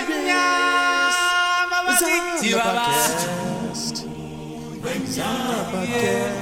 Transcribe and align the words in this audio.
Zamba 0.00 1.78
Podcast. 1.84 3.20
Zamba 5.06 5.56
Podcast. 5.70 6.40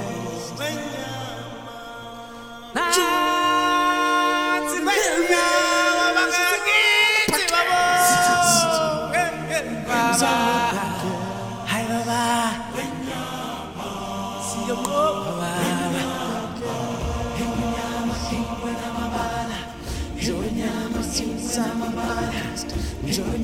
Welcome 23.09 23.41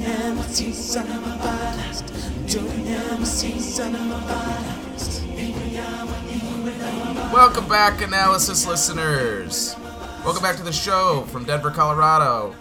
back, 7.67 8.01
analysis 8.01 8.67
listeners. 8.67 9.75
Welcome 10.23 10.43
back 10.43 10.57
to 10.57 10.63
the 10.63 10.71
show 10.71 11.23
from 11.31 11.45
Denver, 11.45 11.71
Colorado. 11.71 12.53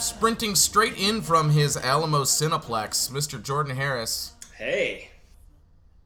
Sprinting 0.00 0.56
straight 0.56 0.98
in 0.98 1.22
from 1.22 1.50
his 1.50 1.76
Alamo 1.76 2.24
Cineplex, 2.24 3.08
Mr. 3.12 3.40
Jordan 3.40 3.76
Harris. 3.76 4.32
Hey, 4.56 5.10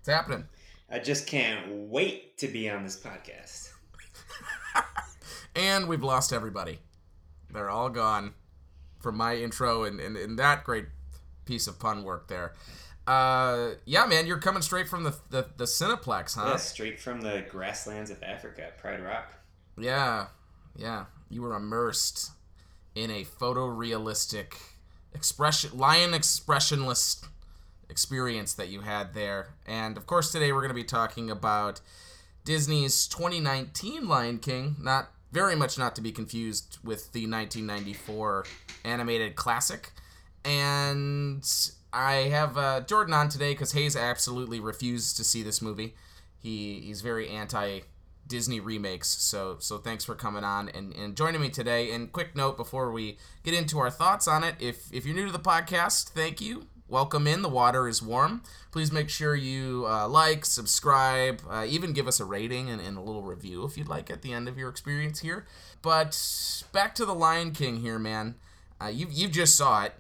What's 0.01 0.09
happening? 0.11 0.49
I 0.91 0.99
just 0.99 1.27
can't 1.27 1.89
wait 1.89 2.37
to 2.39 2.49
be 2.49 2.69
on 2.69 2.85
this 2.85 3.01
podcast. 3.01 3.71
And 5.57 5.89
we've 5.89 6.03
lost 6.03 6.31
everybody. 6.31 6.79
They're 7.51 7.71
all 7.71 7.89
gone 7.89 8.35
from 9.03 9.17
my 9.17 9.37
intro 9.37 9.85
and, 9.85 10.01
and, 10.01 10.17
and 10.17 10.39
that 10.39 10.65
great 10.65 10.87
piece 11.45 11.67
of 11.67 11.79
pun 11.79 12.05
work 12.05 12.29
there. 12.29 12.53
Uh, 13.07 13.71
yeah, 13.85 14.07
man, 14.07 14.27
you're 14.27 14.39
coming 14.39 14.63
straight 14.63 14.89
from 14.89 15.03
the, 15.03 15.15
the, 15.31 15.47
the 15.57 15.65
Cineplex, 15.65 16.37
huh? 16.37 16.51
Yeah, 16.51 16.57
straight 16.57 17.01
from 17.01 17.21
the 17.21 17.45
grasslands 17.49 18.11
of 18.11 18.23
Africa, 18.23 18.71
Pride 18.79 19.03
Rock. 19.03 19.33
Yeah, 19.77 20.27
yeah. 20.77 21.07
You 21.29 21.43
were 21.43 21.55
immersed 21.55 22.31
in 22.95 23.11
a 23.11 23.25
photorealistic 23.25 24.55
expression, 25.15 25.77
lion 25.77 26.15
expressionless 26.15 27.25
experience 27.89 28.55
that 28.55 28.69
you 28.69 28.83
had 28.83 29.15
there. 29.15 29.49
And 29.67 29.97
of 29.97 30.07
course, 30.07 30.31
today 30.31 30.53
we're 30.53 30.61
going 30.61 30.69
to 30.69 30.75
be 30.75 30.85
talking 30.85 31.31
about 31.31 31.81
Disney's 32.45 33.07
2019 33.09 34.07
Lion 34.09 34.39
King. 34.39 34.77
Not 34.81 35.11
very 35.33 35.57
much 35.57 35.79
not 35.79 35.97
to 35.97 36.03
be 36.03 36.13
confused 36.13 36.79
with 36.85 37.13
the 37.13 37.27
1994 37.27 38.45
animated 38.85 39.35
classic. 39.35 39.93
And 40.45 41.45
I 41.93 42.13
have 42.31 42.57
uh, 42.59 42.81
Jordan 42.81 43.15
on 43.15 43.29
today 43.29 43.53
because 43.53 43.73
Hayes 43.73 43.97
absolutely 43.97 44.61
refused 44.61 45.17
to 45.17 45.25
see 45.25 45.43
this 45.43 45.63
movie. 45.63 45.95
He 46.39 46.81
he's 46.81 47.01
very 47.01 47.29
anti 47.29 47.81
Disney 48.27 48.61
remakes. 48.61 49.09
So 49.09 49.57
so 49.59 49.79
thanks 49.79 50.05
for 50.05 50.15
coming 50.15 50.45
on 50.45 50.69
and, 50.71 50.95
and 50.95 51.17
joining 51.17 51.41
me 51.41 51.49
today. 51.49 51.93
And 51.93 52.13
quick 52.13 52.35
note 52.35 52.57
before 52.57 52.93
we 52.93 53.19
get 53.45 53.55
into 53.55 53.79
our 53.79 53.91
thoughts 53.91 54.27
on 54.27 54.45
it, 54.45 54.57
if 54.59 54.93
if 54.93 55.07
you're 55.07 55.15
new 55.15 55.27
to 55.27 55.33
the 55.33 55.39
podcast, 55.39 56.11
thank 56.11 56.41
you. 56.41 56.67
Welcome 56.93 57.27
in. 57.27 57.41
The 57.41 57.49
water 57.49 57.89
is 57.89 58.03
warm. 58.03 58.43
Please 58.71 58.93
make 58.93 59.09
sure 59.09 59.35
you 59.35 59.87
uh, 59.89 60.07
like, 60.07 60.45
subscribe, 60.45 61.41
uh, 61.49 61.65
even 61.67 61.95
give 61.95 62.07
us 62.07 62.21
a 62.21 62.27
rating 62.27 62.69
and, 62.69 62.83
and 62.83 62.99
a 62.99 63.01
little 63.01 63.23
review 63.23 63.65
if 63.65 63.79
you'd 63.79 63.89
like 63.89 64.11
at 64.11 64.21
the 64.21 64.35
end 64.35 64.47
of 64.47 64.59
your 64.59 64.69
experience 64.69 65.21
here. 65.21 65.47
But 65.81 66.15
back 66.71 66.95
to 66.97 67.07
the 67.07 67.15
Lion 67.15 67.53
King 67.53 67.81
here, 67.81 67.99
man. 67.99 68.35
Uh, 68.79 68.89
you 68.89 69.07
you 69.11 69.29
just 69.29 69.57
saw 69.57 69.85
it. 69.85 69.95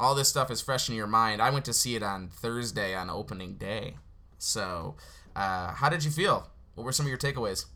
All 0.00 0.14
this 0.14 0.30
stuff 0.30 0.50
is 0.50 0.62
fresh 0.62 0.88
in 0.88 0.94
your 0.94 1.06
mind. 1.06 1.42
I 1.42 1.50
went 1.50 1.66
to 1.66 1.74
see 1.74 1.94
it 1.94 2.02
on 2.02 2.28
Thursday 2.28 2.94
on 2.94 3.10
opening 3.10 3.56
day. 3.56 3.96
So, 4.38 4.94
uh, 5.36 5.72
how 5.74 5.90
did 5.90 6.06
you 6.06 6.10
feel? 6.10 6.48
What 6.74 6.84
were 6.84 6.92
some 6.92 7.04
of 7.04 7.10
your 7.10 7.18
takeaways? 7.18 7.66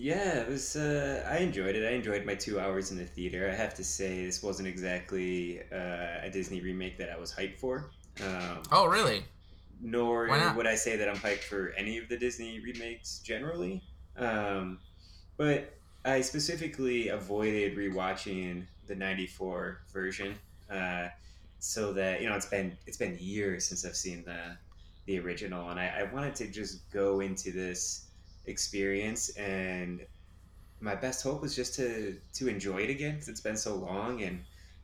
Yeah, 0.00 0.38
it 0.42 0.48
was. 0.48 0.76
Uh, 0.76 1.26
I 1.28 1.38
enjoyed 1.38 1.74
it. 1.74 1.84
I 1.84 1.90
enjoyed 1.90 2.24
my 2.24 2.36
two 2.36 2.60
hours 2.60 2.92
in 2.92 2.98
the 2.98 3.04
theater. 3.04 3.50
I 3.50 3.54
have 3.54 3.74
to 3.74 3.84
say, 3.84 4.24
this 4.24 4.44
wasn't 4.44 4.68
exactly 4.68 5.60
uh, 5.72 6.20
a 6.22 6.30
Disney 6.32 6.60
remake 6.60 6.96
that 6.98 7.10
I 7.10 7.18
was 7.18 7.32
hyped 7.34 7.56
for. 7.58 7.90
Um, 8.24 8.62
Oh, 8.70 8.86
really? 8.86 9.24
nor 9.80 10.28
would 10.56 10.66
I 10.66 10.74
say 10.76 10.96
that 10.96 11.08
I'm 11.08 11.16
hyped 11.16 11.42
for 11.44 11.70
any 11.76 11.98
of 11.98 12.08
the 12.08 12.16
Disney 12.16 12.60
remakes 12.60 13.18
generally. 13.20 13.82
Um, 14.16 14.78
but 15.36 15.74
I 16.04 16.20
specifically 16.20 17.08
avoided 17.08 17.76
rewatching 17.76 18.66
the 18.86 18.94
'94 18.94 19.80
version, 19.92 20.36
uh, 20.70 21.08
so 21.58 21.92
that 21.92 22.20
you 22.22 22.28
know 22.28 22.36
it's 22.36 22.46
been 22.46 22.76
it's 22.86 22.96
been 22.96 23.16
years 23.20 23.66
since 23.66 23.84
I've 23.84 23.96
seen 23.96 24.24
the 24.24 24.56
the 25.06 25.18
original, 25.18 25.70
and 25.70 25.78
I, 25.80 26.00
I 26.00 26.12
wanted 26.14 26.36
to 26.36 26.46
just 26.48 26.88
go 26.92 27.20
into 27.20 27.50
this 27.52 28.07
experience 28.48 29.28
and 29.36 30.00
my 30.80 30.94
best 30.94 31.22
hope 31.22 31.42
was 31.42 31.54
just 31.54 31.74
to 31.74 32.16
to 32.32 32.48
enjoy 32.48 32.78
it 32.78 32.90
again 32.90 33.14
because 33.14 33.28
it's 33.28 33.40
been 33.40 33.56
so 33.56 33.74
long 33.74 34.22
and 34.22 34.40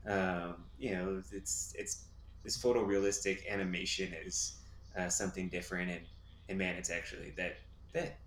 um, 0.06 0.64
you 0.78 0.94
know 0.94 1.22
it's 1.32 1.74
it's 1.78 2.04
this 2.42 2.56
photorealistic 2.58 3.48
animation 3.48 4.12
is 4.24 4.56
uh, 4.98 5.08
something 5.08 5.48
different 5.48 5.90
and 5.90 6.00
and 6.48 6.58
man 6.58 6.76
it's 6.76 6.90
actually 6.90 7.32
that 7.36 7.56
that 7.92 8.18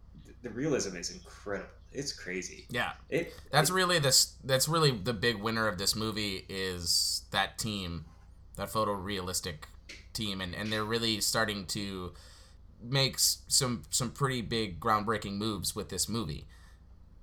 the 0.42 0.50
realism 0.50 0.96
is 0.96 1.12
incredible 1.12 1.70
it's 1.92 2.14
crazy 2.14 2.66
Yeah. 2.70 2.92
it 3.10 3.34
That's 3.52 3.70
really 3.70 4.00
this. 4.00 4.36
That's 4.44 4.68
really 4.68 4.92
the 4.92 5.14
big 5.14 5.38
winner 5.38 5.68
of 5.68 5.78
this 5.78 5.96
movie 5.96 6.46
is 6.50 7.24
that 7.32 7.58
team, 7.58 8.06
that 8.56 8.70
photorealistic 8.70 9.66
team, 10.14 10.42
and 10.42 10.54
and 10.54 10.72
they're 10.72 10.84
really 10.84 11.22
starting 11.22 11.66
to 11.68 12.14
make 12.82 13.16
s- 13.16 13.44
some 13.48 13.84
some 13.90 14.12
pretty 14.12 14.42
big 14.42 14.80
groundbreaking 14.80 15.34
moves 15.34 15.76
with 15.76 15.90
this 15.90 16.08
movie. 16.08 16.48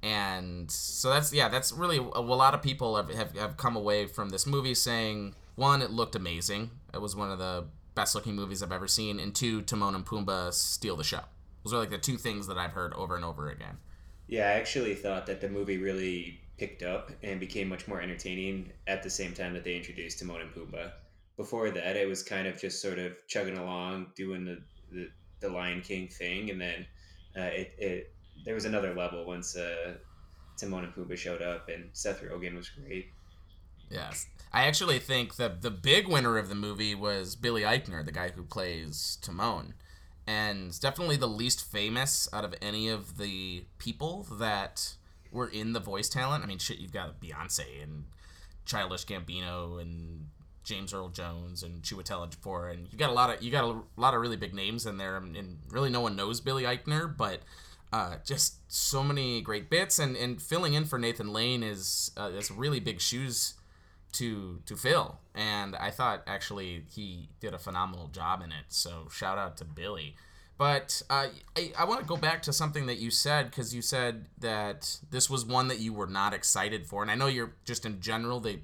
And 0.03 0.71
so 0.71 1.11
that's 1.11 1.33
yeah, 1.33 1.49
that's 1.49 1.73
really 1.73 1.99
a, 1.99 2.03
a 2.03 2.21
lot 2.21 2.55
of 2.55 2.63
people 2.63 2.97
have, 2.97 3.11
have 3.11 3.37
have 3.37 3.57
come 3.57 3.77
away 3.77 4.07
from 4.07 4.31
this 4.31 4.47
movie 4.47 4.75
saying 4.75 5.35
one, 5.57 5.83
it 5.83 5.91
looked 5.91 6.17
amazing. 6.17 6.71
It 6.93 7.01
was 7.01 7.15
one 7.15 7.31
of 7.31 7.39
the 7.39 7.67
best 7.95 8.15
looking 8.15 8.35
movies 8.35 8.63
I've 8.63 8.73
ever 8.73 8.89
seen, 8.89 9.21
and 9.21 9.35
two, 9.35 9.63
Timon 9.63 9.95
and 9.95 10.05
Pumbaa 10.05 10.53
steal 10.53 10.97
the 10.97 11.05
show. 11.05 11.21
Those 11.65 11.73
are 11.73 11.79
like 11.79 11.91
the 11.91 11.99
two 11.99 12.19
things 12.19 12.47
that 12.49 12.59
I've 12.59 12.73
heard 12.73 12.93
over 12.95 13.17
and 13.17 13.25
over 13.25 13.49
again. 13.51 13.79
Yeah, 14.27 14.49
I 14.49 14.53
actually 14.53 14.95
thought 14.95 15.27
that 15.27 15.41
the 15.41 15.49
movie 15.49 15.79
really 15.79 16.41
picked 16.59 16.83
up 16.83 17.11
and 17.23 17.41
became 17.41 17.69
much 17.69 17.89
more 17.89 18.01
entertaining 18.01 18.73
at 18.87 19.03
the 19.03 19.11
same 19.11 19.33
time 19.33 19.55
that 19.55 19.65
they 19.65 19.77
introduced 19.77 20.19
Timon 20.19 20.41
and 20.41 20.51
Pumbaa. 20.53 20.93
Before 21.37 21.71
that, 21.71 21.97
it 21.97 22.09
was 22.09 22.23
kind 22.23 22.47
of 22.47 22.61
just 22.61 22.81
sort 22.81 22.99
of 22.99 23.13
chugging 23.27 23.59
along, 23.59 24.09
doing 24.15 24.45
the, 24.45 24.59
the, 24.93 25.09
the 25.41 25.49
Lion 25.49 25.81
King 25.81 26.09
thing, 26.09 26.51
and 26.51 26.61
then 26.61 26.87
uh, 27.37 27.51
it, 27.53 27.75
it 27.79 28.13
there 28.45 28.55
was 28.55 28.65
another 28.65 28.95
level 28.95 29.25
once 29.25 29.57
uh, 29.57 29.95
Timon 30.57 30.85
and 30.85 30.95
Pumbaa 30.95 31.17
showed 31.17 31.43
up, 31.43 31.69
and 31.69 31.89
Seth 31.93 32.23
Rogen 32.23 32.57
was 32.57 32.69
great. 32.69 33.07
Yes. 33.91 34.27
I 34.53 34.67
actually 34.67 34.99
think 34.99 35.37
that 35.37 35.63
the 35.63 35.71
big 35.71 36.09
winner 36.09 36.39
of 36.39 36.49
the 36.49 36.55
movie 36.55 36.95
was 36.95 37.37
Billy 37.37 37.63
Eichner, 37.63 38.05
the 38.05 38.13
guy 38.13 38.31
who 38.31 38.43
plays 38.45 39.19
Timon. 39.21 39.75
And 40.27 40.79
definitely 40.81 41.17
the 41.17 41.29
least 41.29 41.71
famous 41.71 42.29
out 42.33 42.45
of 42.45 42.55
any 42.63 42.89
of 42.89 43.19
the 43.19 43.65
people 43.79 44.27
that 44.39 44.95
were 45.31 45.49
in 45.49 45.73
the 45.75 45.81
voice 45.81 46.09
talent. 46.09 46.45
I 46.45 46.47
mean, 46.47 46.59
shit, 46.59 46.79
you've 46.79 46.93
got 46.93 47.21
Beyonce 47.21 47.83
and 47.83 48.05
Childish 48.65 49.05
Gambino 49.05 49.81
and 49.81 50.29
James 50.65 50.93
Earl 50.93 51.11
Jones 51.11 51.63
and 51.63 51.83
Chiwetel 51.83 52.29
Ejiofor, 52.29 52.73
and 52.73 52.89
you 52.91 52.99
got 52.99 53.11
a 53.11 53.13
lot 53.13 53.31
of 53.31 53.43
you 53.43 53.53
got 53.53 53.65
a 53.65 54.01
lot 54.01 54.15
of 54.15 54.21
really 54.21 54.37
big 54.37 54.55
names 54.55 54.87
in 54.87 54.97
there, 54.97 55.17
and, 55.17 55.59
really 55.71 55.91
no 55.91 56.01
one 56.01 56.17
knows 56.17 56.41
Billy 56.41 56.65
Eichner, 56.65 57.15
but 57.15 57.41
uh, 57.93 58.17
just 58.25 58.57
so 58.73 59.05
many 59.05 59.41
great 59.41 59.71
bits, 59.71 59.99
and, 59.99 60.17
and 60.17 60.43
filling 60.43 60.75
in 60.75 60.85
for 60.85 60.99
Nathan 60.99 61.33
Lane 61.33 61.63
is 61.63 62.11
uh, 62.17 62.31
is 62.31 62.51
really 62.51 62.81
big 62.81 63.01
shoes 63.01 63.55
to 64.13 64.61
to 64.67 64.75
fill, 64.75 65.19
and 65.35 65.77
I 65.77 65.91
thought 65.91 66.23
actually 66.27 66.85
he 66.91 67.29
did 67.41 67.55
a 67.55 67.59
phenomenal 67.59 68.09
job 68.09 68.43
in 68.43 68.51
it. 68.51 68.65
So 68.69 69.09
shout 69.13 69.39
out 69.39 69.57
to 69.59 69.65
Billy. 69.65 70.17
But 70.57 71.03
uh, 71.11 71.27
I, 71.57 71.73
I 71.77 71.85
want 71.85 72.01
to 72.01 72.07
go 72.07 72.17
back 72.17 72.43
to 72.43 72.53
something 72.53 72.87
that 72.87 72.99
you 72.99 73.11
said 73.11 73.51
because 73.51 73.75
you 73.75 73.83
said 73.83 74.27
that 74.39 74.99
this 75.11 75.29
was 75.29 75.45
one 75.45 75.67
that 75.67 75.81
you 75.81 75.93
were 75.93 76.07
not 76.07 76.33
excited 76.33 76.87
for, 76.87 77.03
and 77.03 77.11
I 77.11 77.17
know 77.17 77.27
you're 77.27 77.55
just 77.65 77.85
in 77.85 78.01
general 78.01 78.41
they 78.41 78.61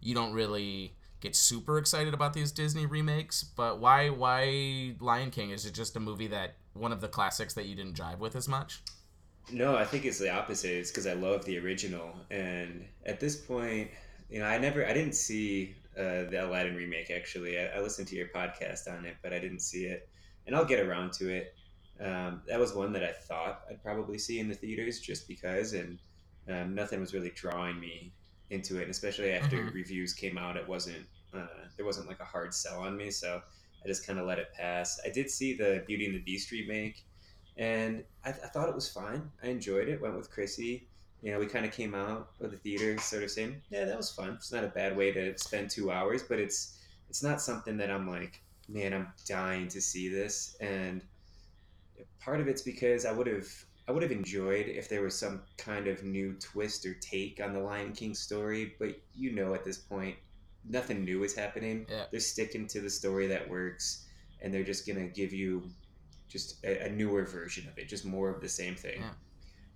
you 0.00 0.14
don't 0.14 0.32
really 0.32 0.94
get 1.24 1.34
super 1.34 1.78
excited 1.78 2.12
about 2.12 2.34
these 2.34 2.52
Disney 2.52 2.84
remakes, 2.84 3.42
but 3.42 3.80
why 3.80 4.10
why 4.10 4.94
Lion 5.00 5.30
King? 5.30 5.50
Is 5.50 5.64
it 5.64 5.72
just 5.72 5.96
a 5.96 6.00
movie 6.00 6.26
that 6.28 6.56
one 6.74 6.92
of 6.92 7.00
the 7.00 7.08
classics 7.08 7.54
that 7.54 7.64
you 7.64 7.74
didn't 7.74 7.94
jive 7.94 8.18
with 8.18 8.36
as 8.36 8.46
much? 8.46 8.82
No, 9.50 9.74
I 9.76 9.84
think 9.84 10.04
it's 10.04 10.18
the 10.18 10.30
opposite. 10.30 10.70
It's 10.72 10.90
because 10.90 11.06
I 11.06 11.14
love 11.14 11.44
the 11.46 11.58
original, 11.58 12.14
and 12.30 12.84
at 13.06 13.20
this 13.20 13.36
point, 13.36 13.90
you 14.30 14.38
know, 14.38 14.46
I 14.46 14.58
never, 14.58 14.86
I 14.86 14.92
didn't 14.92 15.14
see 15.14 15.74
uh, 15.98 16.28
the 16.30 16.44
Aladdin 16.46 16.76
remake. 16.76 17.10
Actually, 17.10 17.58
I, 17.58 17.66
I 17.76 17.80
listened 17.80 18.08
to 18.08 18.16
your 18.16 18.28
podcast 18.28 18.86
on 18.86 19.06
it, 19.06 19.16
but 19.22 19.32
I 19.32 19.38
didn't 19.38 19.60
see 19.60 19.84
it, 19.86 20.08
and 20.46 20.54
I'll 20.54 20.64
get 20.64 20.80
around 20.80 21.12
to 21.14 21.30
it. 21.30 21.54
Um, 22.00 22.42
that 22.48 22.60
was 22.60 22.74
one 22.74 22.92
that 22.92 23.04
I 23.04 23.12
thought 23.12 23.62
I'd 23.70 23.82
probably 23.82 24.18
see 24.18 24.40
in 24.40 24.48
the 24.48 24.54
theaters, 24.54 25.00
just 25.00 25.26
because, 25.26 25.72
and 25.72 25.98
um, 26.50 26.74
nothing 26.74 27.00
was 27.00 27.14
really 27.14 27.30
drawing 27.30 27.80
me 27.80 28.12
into 28.50 28.78
it. 28.78 28.82
And 28.82 28.90
especially 28.90 29.32
after 29.32 29.56
Mhm. 29.56 29.72
reviews 29.72 30.12
came 30.12 30.36
out, 30.36 30.56
it 30.56 30.68
wasn't 30.68 31.06
uh, 31.36 31.66
there 31.76 31.86
wasn't 31.86 32.08
like 32.08 32.20
a 32.20 32.24
hard 32.24 32.54
sell 32.54 32.80
on 32.80 32.96
me, 32.96 33.10
so 33.10 33.42
I 33.84 33.88
just 33.88 34.06
kind 34.06 34.18
of 34.18 34.26
let 34.26 34.38
it 34.38 34.52
pass. 34.54 35.00
I 35.04 35.10
did 35.10 35.30
see 35.30 35.54
the 35.54 35.84
Beauty 35.86 36.06
and 36.06 36.14
the 36.14 36.22
Beast 36.22 36.50
remake, 36.50 37.04
and 37.56 38.04
I, 38.24 38.30
I 38.30 38.32
thought 38.32 38.68
it 38.68 38.74
was 38.74 38.88
fine. 38.88 39.30
I 39.42 39.48
enjoyed 39.48 39.88
it. 39.88 40.00
Went 40.00 40.16
with 40.16 40.30
Chrissy. 40.30 40.88
You 41.22 41.32
know, 41.32 41.38
we 41.38 41.46
kind 41.46 41.64
of 41.64 41.72
came 41.72 41.94
out 41.94 42.30
of 42.40 42.50
the 42.50 42.58
theater 42.58 42.98
sort 42.98 43.22
of 43.22 43.30
saying, 43.30 43.62
"Yeah, 43.70 43.84
that 43.84 43.96
was 43.96 44.10
fun." 44.10 44.30
It's 44.30 44.52
not 44.52 44.64
a 44.64 44.68
bad 44.68 44.96
way 44.96 45.12
to 45.12 45.36
spend 45.38 45.70
two 45.70 45.90
hours, 45.90 46.22
but 46.22 46.38
it's 46.38 46.78
it's 47.08 47.22
not 47.22 47.40
something 47.40 47.76
that 47.78 47.90
I'm 47.90 48.08
like, 48.08 48.42
man, 48.68 48.92
I'm 48.92 49.08
dying 49.26 49.68
to 49.68 49.80
see 49.80 50.08
this. 50.08 50.56
And 50.60 51.02
part 52.20 52.40
of 52.40 52.48
it's 52.48 52.62
because 52.62 53.04
I 53.04 53.12
would 53.12 53.26
have 53.26 53.48
I 53.86 53.92
would 53.92 54.02
have 54.02 54.12
enjoyed 54.12 54.66
if 54.66 54.88
there 54.88 55.02
was 55.02 55.18
some 55.18 55.42
kind 55.58 55.86
of 55.86 56.02
new 56.02 56.34
twist 56.40 56.86
or 56.86 56.94
take 56.94 57.40
on 57.42 57.52
the 57.52 57.60
Lion 57.60 57.92
King 57.92 58.14
story, 58.14 58.74
but 58.78 58.98
you 59.14 59.32
know 59.32 59.52
at 59.54 59.64
this 59.64 59.76
point 59.76 60.16
nothing 60.68 61.04
new 61.04 61.24
is 61.24 61.34
happening. 61.34 61.86
Yeah. 61.90 62.04
They're 62.10 62.20
sticking 62.20 62.66
to 62.68 62.80
the 62.80 62.90
story 62.90 63.26
that 63.28 63.48
works 63.48 64.06
and 64.40 64.52
they're 64.52 64.64
just 64.64 64.86
going 64.86 64.98
to 64.98 65.14
give 65.14 65.32
you 65.32 65.62
just 66.28 66.64
a, 66.64 66.86
a, 66.86 66.90
newer 66.90 67.24
version 67.24 67.68
of 67.68 67.78
it, 67.78 67.88
just 67.88 68.04
more 68.04 68.28
of 68.28 68.40
the 68.40 68.48
same 68.48 68.74
thing. 68.74 69.02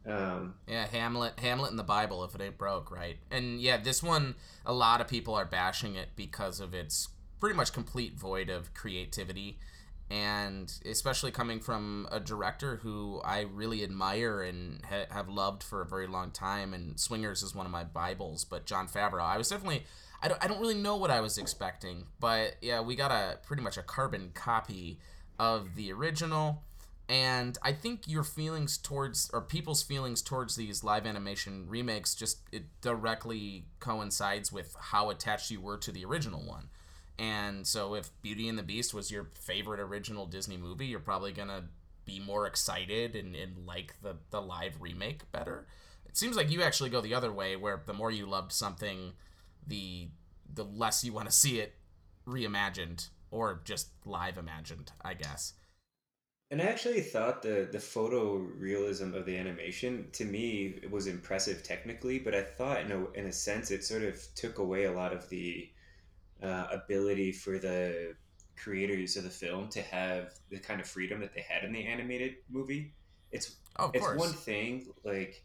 Yeah. 0.07 0.15
Um, 0.15 0.55
yeah, 0.67 0.87
Hamlet, 0.87 1.39
Hamlet 1.39 1.71
in 1.71 1.77
the 1.77 1.83
Bible, 1.83 2.25
if 2.25 2.35
it 2.35 2.41
ain't 2.41 2.59
broke, 2.59 2.91
right? 2.91 3.17
And 3.31 3.61
yeah, 3.61 3.77
this 3.77 4.03
one, 4.03 4.35
a 4.65 4.73
lot 4.73 5.01
of 5.01 5.09
people 5.09 5.35
are 5.35 5.45
bashing 5.45 5.97
it 5.97 6.09
because 6.17 6.61
of 6.61 6.75
its 6.75 7.09
pretty 7.41 7.57
much 7.57 7.73
complete 7.73 8.19
void 8.19 8.49
of 8.49 8.75
creativity 8.75 9.59
and 10.11 10.73
especially 10.87 11.31
coming 11.31 11.61
from 11.61 12.09
a 12.11 12.19
director 12.19 12.77
who 12.77 13.21
I 13.25 13.43
really 13.43 13.85
admire 13.85 14.43
and 14.43 14.81
ha- 14.89 15.07
have 15.11 15.29
loved 15.29 15.63
for 15.63 15.83
a 15.83 15.87
very 15.87 16.07
long 16.07 16.31
time. 16.31 16.73
And 16.73 16.99
Swingers 16.99 17.43
is 17.43 17.55
one 17.55 17.67
of 17.67 17.73
my 17.73 17.85
bibles, 17.85 18.45
but 18.45 18.65
Jon 18.65 18.89
Favreau, 18.89 19.21
I 19.21 19.37
was 19.37 19.51
definitely. 19.51 19.85
I 20.23 20.29
don't, 20.29 20.43
I 20.43 20.49
don't 20.49 20.61
really 20.61 20.75
know 20.75 20.97
what 20.97 21.11
I 21.11 21.21
was 21.21 21.39
expecting, 21.39 22.07
but 22.19 22.57
yeah, 22.61 22.81
we 22.81 22.97
got 22.97 23.11
a 23.11 23.39
pretty 23.47 23.63
much 23.63 23.77
a 23.77 23.83
carbon 23.83 24.31
copy 24.35 24.99
of 25.39 25.77
the 25.77 25.93
original. 25.93 26.65
And 27.09 27.57
I 27.63 27.73
think 27.73 28.03
your 28.07 28.25
feelings 28.25 28.77
towards, 28.77 29.31
or 29.33 29.41
people's 29.41 29.83
feelings 29.83 30.21
towards 30.21 30.57
these 30.57 30.85
live 30.85 31.07
animation 31.07 31.67
remakes, 31.69 32.15
just 32.15 32.41
it 32.53 32.65
directly 32.83 33.65
coincides 33.81 34.53
with 34.53 34.77
how 34.79 35.09
attached 35.09 35.51
you 35.51 35.61
were 35.61 35.79
to 35.79 35.93
the 35.93 36.05
original 36.05 36.41
one. 36.41 36.69
And 37.19 37.67
so 37.67 37.95
if 37.95 38.11
Beauty 38.21 38.49
and 38.49 38.59
the 38.59 38.63
Beast 38.63 38.93
was 38.93 39.11
your 39.11 39.31
favorite 39.41 39.81
original 39.81 40.27
Disney 40.27 40.57
movie, 40.57 40.87
you're 40.87 41.01
probably 41.01 41.33
to 41.33 41.65
be 42.05 42.21
more 42.21 42.47
excited 42.47 43.17
and, 43.17 43.35
and 43.35 43.67
like 43.67 43.95
the, 44.03 44.17
the 44.31 44.41
live 44.41 44.81
remake 44.81 45.31
better. 45.33 45.67
It 46.07 46.17
seems 46.17 46.37
like 46.37 46.51
you 46.51 46.63
actually 46.63 46.91
go 46.91 47.01
the 47.01 47.15
other 47.15 47.33
way, 47.33 47.57
where 47.57 47.83
the 47.87 47.93
more 47.93 48.11
you 48.11 48.27
loved 48.27 48.53
something, 48.53 49.13
the 49.69 50.09
the 50.53 50.65
less 50.65 51.05
you 51.05 51.13
want 51.13 51.29
to 51.29 51.35
see 51.35 51.61
it 51.61 51.75
reimagined 52.27 53.11
or 53.31 53.61
just 53.65 53.91
live 54.05 54.39
imagined, 54.39 54.93
I 55.05 55.15
guess. 55.15 55.55
And 56.51 56.63
I 56.63 56.65
actually 56.65 57.03
thought 57.03 57.43
the 57.43 57.69
the 57.71 57.79
photo 57.79 58.37
realism 58.37 59.15
of 59.15 59.27
the 59.27 59.37
animation 59.37 60.09
to 60.13 60.25
me 60.25 60.81
was 60.91 61.07
impressive 61.07 61.63
technically, 61.63 62.19
but 62.19 62.35
I 62.35 62.43
thought 62.43 62.81
in 62.81 62.93
a 62.93 63.11
in 63.13 63.27
a 63.27 63.33
sense 63.33 63.71
it 63.71 63.85
sort 63.85 64.03
of 64.03 64.19
took 64.35 64.59
away 64.59 64.85
a 64.85 64.93
lot 64.93 65.13
of 65.13 65.29
the 65.29 65.69
uh, 66.43 66.69
ability 66.73 67.33
for 67.33 67.59
the 67.59 68.15
creators 68.57 69.17
of 69.17 69.25
the 69.25 69.31
film 69.31 69.69
to 69.69 69.83
have 69.83 70.35
the 70.51 70.59
kind 70.59 70.81
of 70.81 70.87
freedom 70.87 71.21
that 71.21 71.35
they 71.35 71.43
had 71.43 71.65
in 71.65 71.73
the 71.73 71.87
animated 71.87 72.37
movie. 72.49 72.95
It's 73.31 73.57
oh, 73.79 73.91
it's 73.93 74.05
course. 74.05 74.19
one 74.19 74.33
thing 74.33 74.89
like 75.05 75.45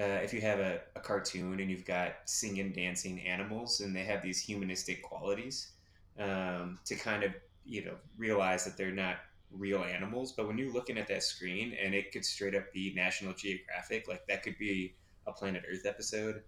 uh, 0.00 0.20
if 0.22 0.32
you 0.32 0.40
have 0.40 0.58
a, 0.58 0.80
a 0.96 1.00
cartoon 1.00 1.60
and 1.60 1.70
you've 1.70 1.84
got 1.84 2.14
singing, 2.24 2.72
dancing 2.72 3.20
animals, 3.20 3.80
and 3.80 3.94
they 3.94 4.04
have 4.04 4.22
these 4.22 4.40
humanistic 4.40 5.02
qualities 5.02 5.72
um, 6.18 6.78
to 6.84 6.94
kind 6.94 7.22
of 7.22 7.32
you 7.64 7.84
know 7.84 7.94
realize 8.16 8.64
that 8.64 8.76
they're 8.76 8.90
not 8.90 9.16
real 9.52 9.84
animals. 9.84 10.32
But 10.32 10.46
when 10.46 10.56
you're 10.58 10.72
looking 10.72 10.98
at 10.98 11.08
that 11.08 11.22
screen 11.22 11.76
and 11.82 11.94
it 11.94 12.12
could 12.12 12.24
straight 12.24 12.54
up 12.54 12.72
be 12.72 12.92
National 12.94 13.34
Geographic, 13.34 14.08
like 14.08 14.26
that 14.28 14.42
could 14.42 14.58
be 14.58 14.94
a 15.26 15.32
Planet 15.32 15.64
Earth 15.70 15.86
episode, 15.86 16.42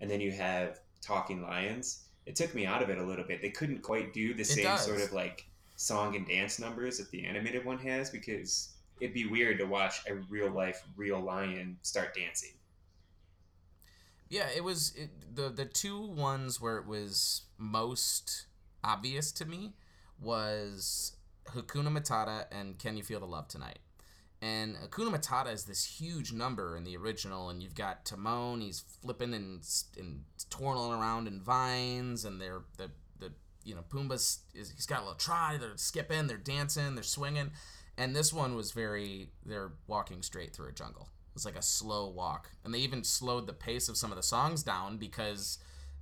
and 0.00 0.10
then 0.10 0.20
you 0.20 0.32
have 0.32 0.80
talking 1.02 1.42
lions 1.42 2.04
it 2.26 2.36
took 2.36 2.54
me 2.54 2.66
out 2.66 2.82
of 2.82 2.90
it 2.90 2.98
a 2.98 3.02
little 3.02 3.24
bit. 3.24 3.42
They 3.42 3.50
couldn't 3.50 3.82
quite 3.82 4.12
do 4.12 4.34
the 4.34 4.44
same 4.44 4.76
sort 4.78 5.00
of 5.00 5.12
like 5.12 5.46
song 5.76 6.16
and 6.16 6.26
dance 6.26 6.58
numbers 6.58 6.98
that 6.98 7.10
the 7.10 7.24
animated 7.24 7.64
one 7.64 7.78
has 7.78 8.10
because 8.10 8.70
it'd 9.00 9.14
be 9.14 9.26
weird 9.26 9.58
to 9.58 9.64
watch 9.64 10.00
a 10.08 10.14
real 10.30 10.50
life 10.50 10.82
real 10.96 11.20
lion 11.20 11.76
start 11.82 12.14
dancing. 12.14 12.52
Yeah, 14.34 14.48
it 14.52 14.64
was 14.64 14.92
it, 14.96 15.36
the 15.36 15.48
the 15.48 15.64
two 15.64 16.00
ones 16.00 16.60
where 16.60 16.76
it 16.78 16.86
was 16.86 17.42
most 17.56 18.46
obvious 18.82 19.30
to 19.30 19.44
me 19.44 19.74
was 20.20 21.16
Hakuna 21.50 21.96
Matata 21.96 22.46
and 22.50 22.76
Can 22.76 22.96
You 22.96 23.04
Feel 23.04 23.20
the 23.20 23.26
Love 23.26 23.46
Tonight. 23.46 23.78
And 24.42 24.74
Hakuna 24.74 25.14
Matata 25.14 25.52
is 25.52 25.66
this 25.66 25.84
huge 25.84 26.32
number 26.32 26.76
in 26.76 26.82
the 26.82 26.96
original, 26.96 27.48
and 27.48 27.62
you've 27.62 27.76
got 27.76 28.04
Timon. 28.04 28.60
He's 28.60 28.82
flipping 29.02 29.34
and 29.34 29.64
and 29.96 30.24
twirling 30.50 30.98
around 30.98 31.28
in 31.28 31.40
vines, 31.40 32.24
and 32.24 32.40
they're 32.40 32.62
the 32.76 32.90
the 33.20 33.30
you 33.62 33.76
know 33.76 33.84
Pumbaa's 33.88 34.40
is, 34.52 34.72
he's 34.72 34.86
got 34.86 34.98
a 34.98 35.02
little 35.02 35.14
try. 35.14 35.58
They're 35.58 35.76
skipping, 35.76 36.26
they're 36.26 36.38
dancing, 36.38 36.96
they're 36.96 37.04
swinging, 37.04 37.52
and 37.96 38.16
this 38.16 38.32
one 38.32 38.56
was 38.56 38.72
very 38.72 39.28
they're 39.46 39.74
walking 39.86 40.24
straight 40.24 40.56
through 40.56 40.70
a 40.70 40.72
jungle. 40.72 41.08
It's 41.34 41.44
like 41.44 41.56
a 41.56 41.62
slow 41.62 42.08
walk, 42.08 42.50
and 42.64 42.72
they 42.72 42.78
even 42.78 43.04
slowed 43.04 43.46
the 43.46 43.52
pace 43.52 43.88
of 43.88 43.96
some 43.96 44.12
of 44.12 44.16
the 44.16 44.22
songs 44.22 44.62
down 44.62 44.98
because 44.98 45.58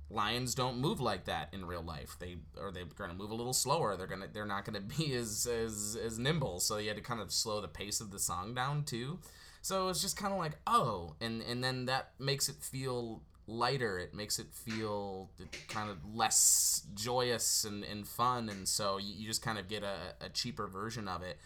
lions 0.09 0.53
don't 0.53 0.77
move 0.79 0.99
like 0.99 1.25
that 1.25 1.49
in 1.53 1.65
real 1.65 1.81
life. 1.81 2.15
They 2.19 2.37
or 2.59 2.71
they're 2.71 2.85
going 2.85 3.09
to 3.09 3.15
move 3.15 3.31
a 3.31 3.35
little 3.35 3.53
slower. 3.53 3.95
They're 3.97 4.07
gonna 4.07 4.27
they're 4.31 4.45
not 4.45 4.65
going 4.65 4.75
to 4.89 4.97
be 4.97 5.15
as 5.15 5.47
as 5.47 5.97
as 6.03 6.19
nimble. 6.19 6.59
So 6.59 6.77
you 6.77 6.89
had 6.89 6.97
to 6.97 7.03
kind 7.03 7.21
of 7.21 7.31
slow 7.31 7.61
the 7.61 7.67
pace 7.67 7.99
of 7.99 8.11
the 8.11 8.19
song 8.19 8.53
down 8.53 8.83
too. 8.83 9.19
So 9.61 9.89
it's 9.89 10.01
just 10.01 10.17
kind 10.17 10.33
of 10.33 10.39
like 10.39 10.53
oh, 10.67 11.15
and 11.19 11.41
and 11.41 11.63
then 11.63 11.85
that 11.85 12.11
makes 12.19 12.49
it 12.49 12.57
feel 12.57 13.21
lighter. 13.47 13.99
It 13.99 14.13
makes 14.13 14.39
it 14.39 14.47
feel 14.53 15.29
kind 15.67 15.89
of 15.89 15.97
less 16.13 16.83
joyous 16.93 17.65
and, 17.65 17.83
and 17.83 18.07
fun. 18.07 18.49
And 18.49 18.67
so 18.67 18.97
you, 18.97 19.13
you 19.15 19.27
just 19.27 19.41
kind 19.41 19.57
of 19.57 19.67
get 19.67 19.83
a, 19.83 19.97
a 20.21 20.29
cheaper 20.29 20.67
version 20.67 21.07
of 21.07 21.21
it. 21.23 21.37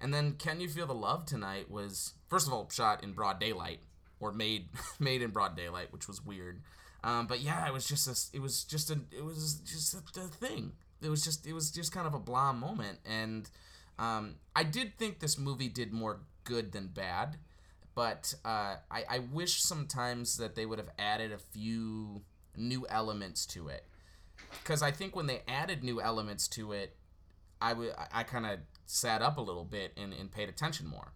And 0.00 0.12
then 0.12 0.32
Can 0.32 0.60
You 0.60 0.68
Feel 0.68 0.86
the 0.86 0.94
Love 0.94 1.24
Tonight 1.24 1.70
was 1.70 2.14
first 2.28 2.46
of 2.46 2.52
all 2.52 2.68
shot 2.70 3.02
in 3.02 3.12
broad 3.12 3.40
daylight 3.40 3.80
or 4.20 4.32
made 4.32 4.68
made 4.98 5.22
in 5.22 5.30
broad 5.30 5.56
daylight, 5.56 5.92
which 5.92 6.08
was 6.08 6.24
weird. 6.24 6.62
Um, 7.04 7.26
but 7.26 7.40
yeah, 7.40 7.66
it 7.66 7.72
was 7.72 7.86
just 7.86 8.08
a, 8.08 8.36
it 8.36 8.40
was 8.40 8.64
just 8.64 8.90
a, 8.90 8.98
it 9.16 9.24
was 9.24 9.60
just 9.64 9.94
a, 9.94 10.20
a 10.20 10.24
thing. 10.24 10.72
It 11.02 11.08
was 11.08 11.22
just, 11.22 11.46
it 11.46 11.52
was 11.52 11.70
just 11.70 11.92
kind 11.92 12.06
of 12.06 12.14
a 12.14 12.18
blah 12.18 12.52
moment, 12.52 12.98
and 13.04 13.48
um, 13.98 14.36
I 14.56 14.64
did 14.64 14.98
think 14.98 15.20
this 15.20 15.38
movie 15.38 15.68
did 15.68 15.92
more 15.92 16.20
good 16.44 16.72
than 16.72 16.88
bad, 16.88 17.36
but 17.94 18.34
uh, 18.44 18.76
I, 18.90 19.04
I 19.08 19.18
wish 19.30 19.62
sometimes 19.62 20.38
that 20.38 20.54
they 20.54 20.66
would 20.66 20.78
have 20.78 20.90
added 20.98 21.32
a 21.32 21.38
few 21.38 22.22
new 22.56 22.86
elements 22.88 23.46
to 23.46 23.68
it, 23.68 23.84
because 24.62 24.82
I 24.82 24.90
think 24.90 25.14
when 25.14 25.26
they 25.26 25.42
added 25.46 25.84
new 25.84 26.00
elements 26.00 26.48
to 26.48 26.72
it, 26.72 26.96
I 27.60 27.74
would, 27.74 27.92
I, 27.96 28.20
I 28.20 28.22
kind 28.24 28.46
of 28.46 28.58
sat 28.86 29.22
up 29.22 29.36
a 29.36 29.40
little 29.40 29.64
bit 29.64 29.92
and, 29.96 30.12
and 30.12 30.30
paid 30.30 30.48
attention 30.48 30.86
more. 30.86 31.12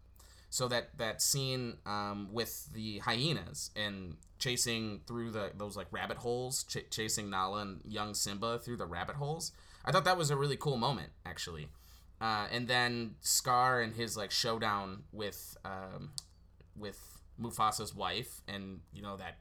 So 0.53 0.67
that 0.69 0.99
that 0.99 1.23
scene 1.23 1.79
um, 1.87 2.29
with 2.33 2.73
the 2.73 2.99
hyenas 2.99 3.71
and 3.77 4.17
chasing 4.39 5.01
through 5.07 5.31
the 5.31 5.53
those 5.57 5.77
like 5.77 5.87
rabbit 5.93 6.19
holes, 6.19 6.65
ch- 6.65 6.91
chasing 6.91 7.31
Nala 7.31 7.61
and 7.63 7.81
young 7.85 8.15
Simba 8.15 8.59
through 8.59 8.77
the 8.79 8.87
rabbit 8.87 9.17
holes. 9.17 9.53
I 9.85 9.93
thought 9.93 10.05
that 10.05 10.19
was 10.19 10.31
a 10.31 10.37
really 10.37 10.57
cool 10.57 10.77
moment 10.77 11.11
actually. 11.25 11.69
Uh, 12.21 12.47
and 12.53 12.69
then 12.69 13.15
Scar 13.21 13.81
and 13.81 13.95
his 13.95 14.17
like 14.17 14.31
showdown 14.31 15.05
with 15.13 15.57
um, 15.65 16.11
with 16.77 17.01
Mufasa's 17.41 17.95
wife, 17.95 18.43
and 18.47 18.81
you 18.93 19.03
know 19.03 19.17
that 19.17 19.39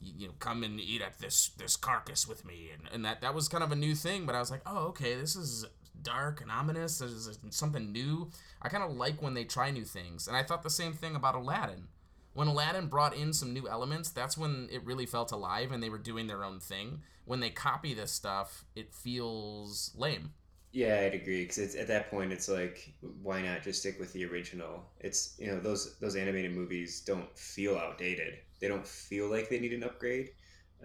you 0.00 0.28
know 0.28 0.34
come 0.38 0.62
and 0.62 0.80
eat 0.80 1.02
at 1.02 1.18
this 1.18 1.50
this 1.58 1.76
carcass 1.76 2.26
with 2.26 2.44
me, 2.46 2.70
and, 2.72 2.88
and 2.92 3.04
that 3.04 3.20
that 3.20 3.34
was 3.34 3.48
kind 3.48 3.62
of 3.62 3.70
a 3.70 3.76
new 3.76 3.94
thing. 3.94 4.24
But 4.24 4.34
I 4.34 4.38
was 4.38 4.50
like, 4.50 4.62
oh 4.64 4.86
okay, 4.88 5.14
this 5.14 5.36
is 5.36 5.66
dark 6.02 6.40
and 6.40 6.50
ominous. 6.50 6.98
There's 6.98 7.38
something 7.50 7.92
new. 7.92 8.30
I 8.62 8.68
kind 8.68 8.84
of 8.84 8.96
like 8.96 9.22
when 9.22 9.34
they 9.34 9.44
try 9.44 9.70
new 9.70 9.84
things, 9.84 10.28
and 10.28 10.36
I 10.36 10.42
thought 10.42 10.62
the 10.62 10.70
same 10.70 10.92
thing 10.92 11.14
about 11.16 11.34
Aladdin. 11.34 11.88
When 12.32 12.48
Aladdin 12.48 12.86
brought 12.86 13.16
in 13.16 13.32
some 13.32 13.52
new 13.52 13.68
elements, 13.68 14.10
that's 14.10 14.38
when 14.38 14.68
it 14.70 14.84
really 14.84 15.06
felt 15.06 15.32
alive 15.32 15.72
and 15.72 15.82
they 15.82 15.90
were 15.90 15.98
doing 15.98 16.26
their 16.28 16.44
own 16.44 16.60
thing. 16.60 17.02
When 17.24 17.40
they 17.40 17.50
copy 17.50 17.92
this 17.92 18.12
stuff, 18.12 18.64
it 18.76 18.94
feels 18.94 19.92
lame. 19.96 20.32
Yeah, 20.72 21.00
I'd 21.00 21.14
agree 21.14 21.42
because 21.42 21.74
at 21.74 21.88
that 21.88 22.10
point 22.10 22.32
it's 22.32 22.48
like, 22.48 22.92
why 23.22 23.42
not 23.42 23.62
just 23.62 23.80
stick 23.80 23.98
with 23.98 24.12
the 24.12 24.24
original? 24.24 24.84
It's 25.00 25.34
you 25.38 25.48
know 25.48 25.58
those 25.58 25.96
those 25.98 26.14
animated 26.14 26.54
movies 26.54 27.00
don't 27.00 27.36
feel 27.36 27.76
outdated. 27.76 28.34
They 28.60 28.68
don't 28.68 28.86
feel 28.86 29.28
like 29.28 29.48
they 29.48 29.58
need 29.58 29.72
an 29.72 29.82
upgrade. 29.82 30.30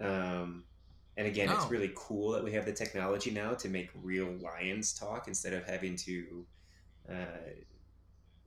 Um, 0.00 0.64
and 1.16 1.26
again, 1.26 1.46
no. 1.46 1.54
it's 1.54 1.70
really 1.70 1.92
cool 1.94 2.32
that 2.32 2.44
we 2.44 2.52
have 2.52 2.66
the 2.66 2.72
technology 2.72 3.30
now 3.30 3.54
to 3.54 3.68
make 3.68 3.90
real 4.02 4.30
lions 4.40 4.92
talk 4.92 5.28
instead 5.28 5.54
of 5.54 5.64
having 5.64 5.96
to 5.96 6.44
uh, 7.08 7.14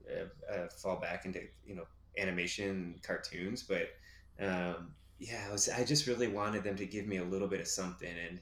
uh, 0.08 0.52
uh, 0.52 0.68
fall 0.68 0.96
back 0.96 1.24
into 1.24 1.40
you 1.66 1.74
know 1.74 1.84
animation 2.16 2.94
cartoons. 3.02 3.62
But 3.62 3.90
um, 4.38 4.94
yeah, 5.18 5.46
I, 5.48 5.52
was, 5.52 5.68
I 5.68 5.84
just 5.84 6.06
really 6.06 6.28
wanted 6.28 6.62
them 6.62 6.76
to 6.76 6.86
give 6.86 7.06
me 7.06 7.16
a 7.16 7.24
little 7.24 7.48
bit 7.48 7.60
of 7.60 7.66
something, 7.66 8.14
and 8.28 8.40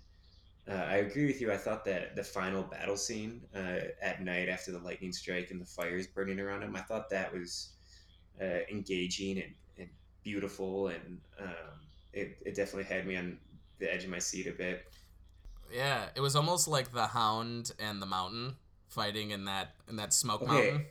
uh, 0.68 0.84
I 0.84 0.96
agree 0.96 1.26
with 1.26 1.40
you. 1.40 1.50
I 1.50 1.56
thought 1.56 1.84
that 1.86 2.14
the 2.14 2.24
final 2.24 2.62
battle 2.62 2.96
scene 2.96 3.40
uh, 3.54 3.80
at 4.02 4.22
night 4.22 4.48
after 4.50 4.72
the 4.72 4.78
lightning 4.78 5.12
strike 5.12 5.50
and 5.50 5.60
the 5.60 5.66
fires 5.66 6.06
burning 6.06 6.38
around 6.38 6.62
him, 6.62 6.76
I 6.76 6.80
thought 6.80 7.08
that 7.10 7.32
was 7.32 7.70
uh, 8.40 8.60
engaging 8.70 9.38
and, 9.38 9.54
and 9.78 9.88
beautiful, 10.22 10.88
and 10.88 11.18
um, 11.40 11.80
it, 12.12 12.36
it 12.44 12.54
definitely 12.54 12.84
had 12.84 13.06
me 13.06 13.16
on 13.16 13.38
the 13.78 13.92
edge 13.92 14.04
of 14.04 14.10
my 14.10 14.18
seat 14.18 14.46
a 14.46 14.52
bit. 14.52 14.86
Yeah, 15.72 16.06
it 16.14 16.20
was 16.20 16.34
almost 16.34 16.66
like 16.68 16.92
the 16.92 17.06
Hound 17.08 17.72
and 17.78 18.00
the 18.00 18.06
Mountain 18.06 18.56
fighting 18.88 19.30
in 19.30 19.44
that 19.44 19.74
in 19.88 19.96
that 19.96 20.12
smoke 20.14 20.42
Okay. 20.42 20.50
mountain. 20.52 20.86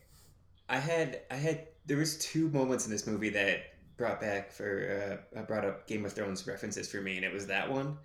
I 0.70 0.78
had 0.80 1.22
I 1.32 1.36
had 1.36 1.68
there 1.86 1.98
was 1.98 2.18
two 2.18 2.50
moments 2.50 2.86
in 2.86 2.92
this 2.92 3.08
movie 3.08 3.30
that 3.30 3.74
brought 3.98 4.22
back 4.22 4.52
for 4.52 5.20
uh, 5.36 5.42
brought 5.44 5.66
up 5.66 5.88
Game 5.88 6.06
of 6.06 6.14
Thrones 6.14 6.46
references 6.46 6.90
for 6.90 7.02
me, 7.02 7.16
and 7.16 7.26
it 7.26 7.34
was 7.34 7.48
that 7.48 7.72
one, 7.72 7.98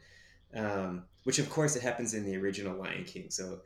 um, 0.54 1.04
which 1.24 1.38
of 1.38 1.50
course 1.50 1.76
it 1.76 1.82
happens 1.82 2.14
in 2.14 2.24
the 2.24 2.36
original 2.36 2.76
Lion 2.78 3.04
King. 3.04 3.26
So 3.30 3.60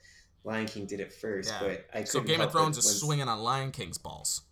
Lion 0.44 0.66
King 0.66 0.86
did 0.86 1.00
it 1.00 1.12
first, 1.12 1.50
Yeah. 1.50 1.60
but 1.60 1.86
I 1.94 2.04
So 2.04 2.20
Game 2.20 2.40
of 2.40 2.50
Thrones 2.50 2.76
is 2.78 3.00
swinging 3.00 3.28
on 3.28 3.38
Lion 3.40 3.70
King's 3.70 3.98
balls. 3.98 4.42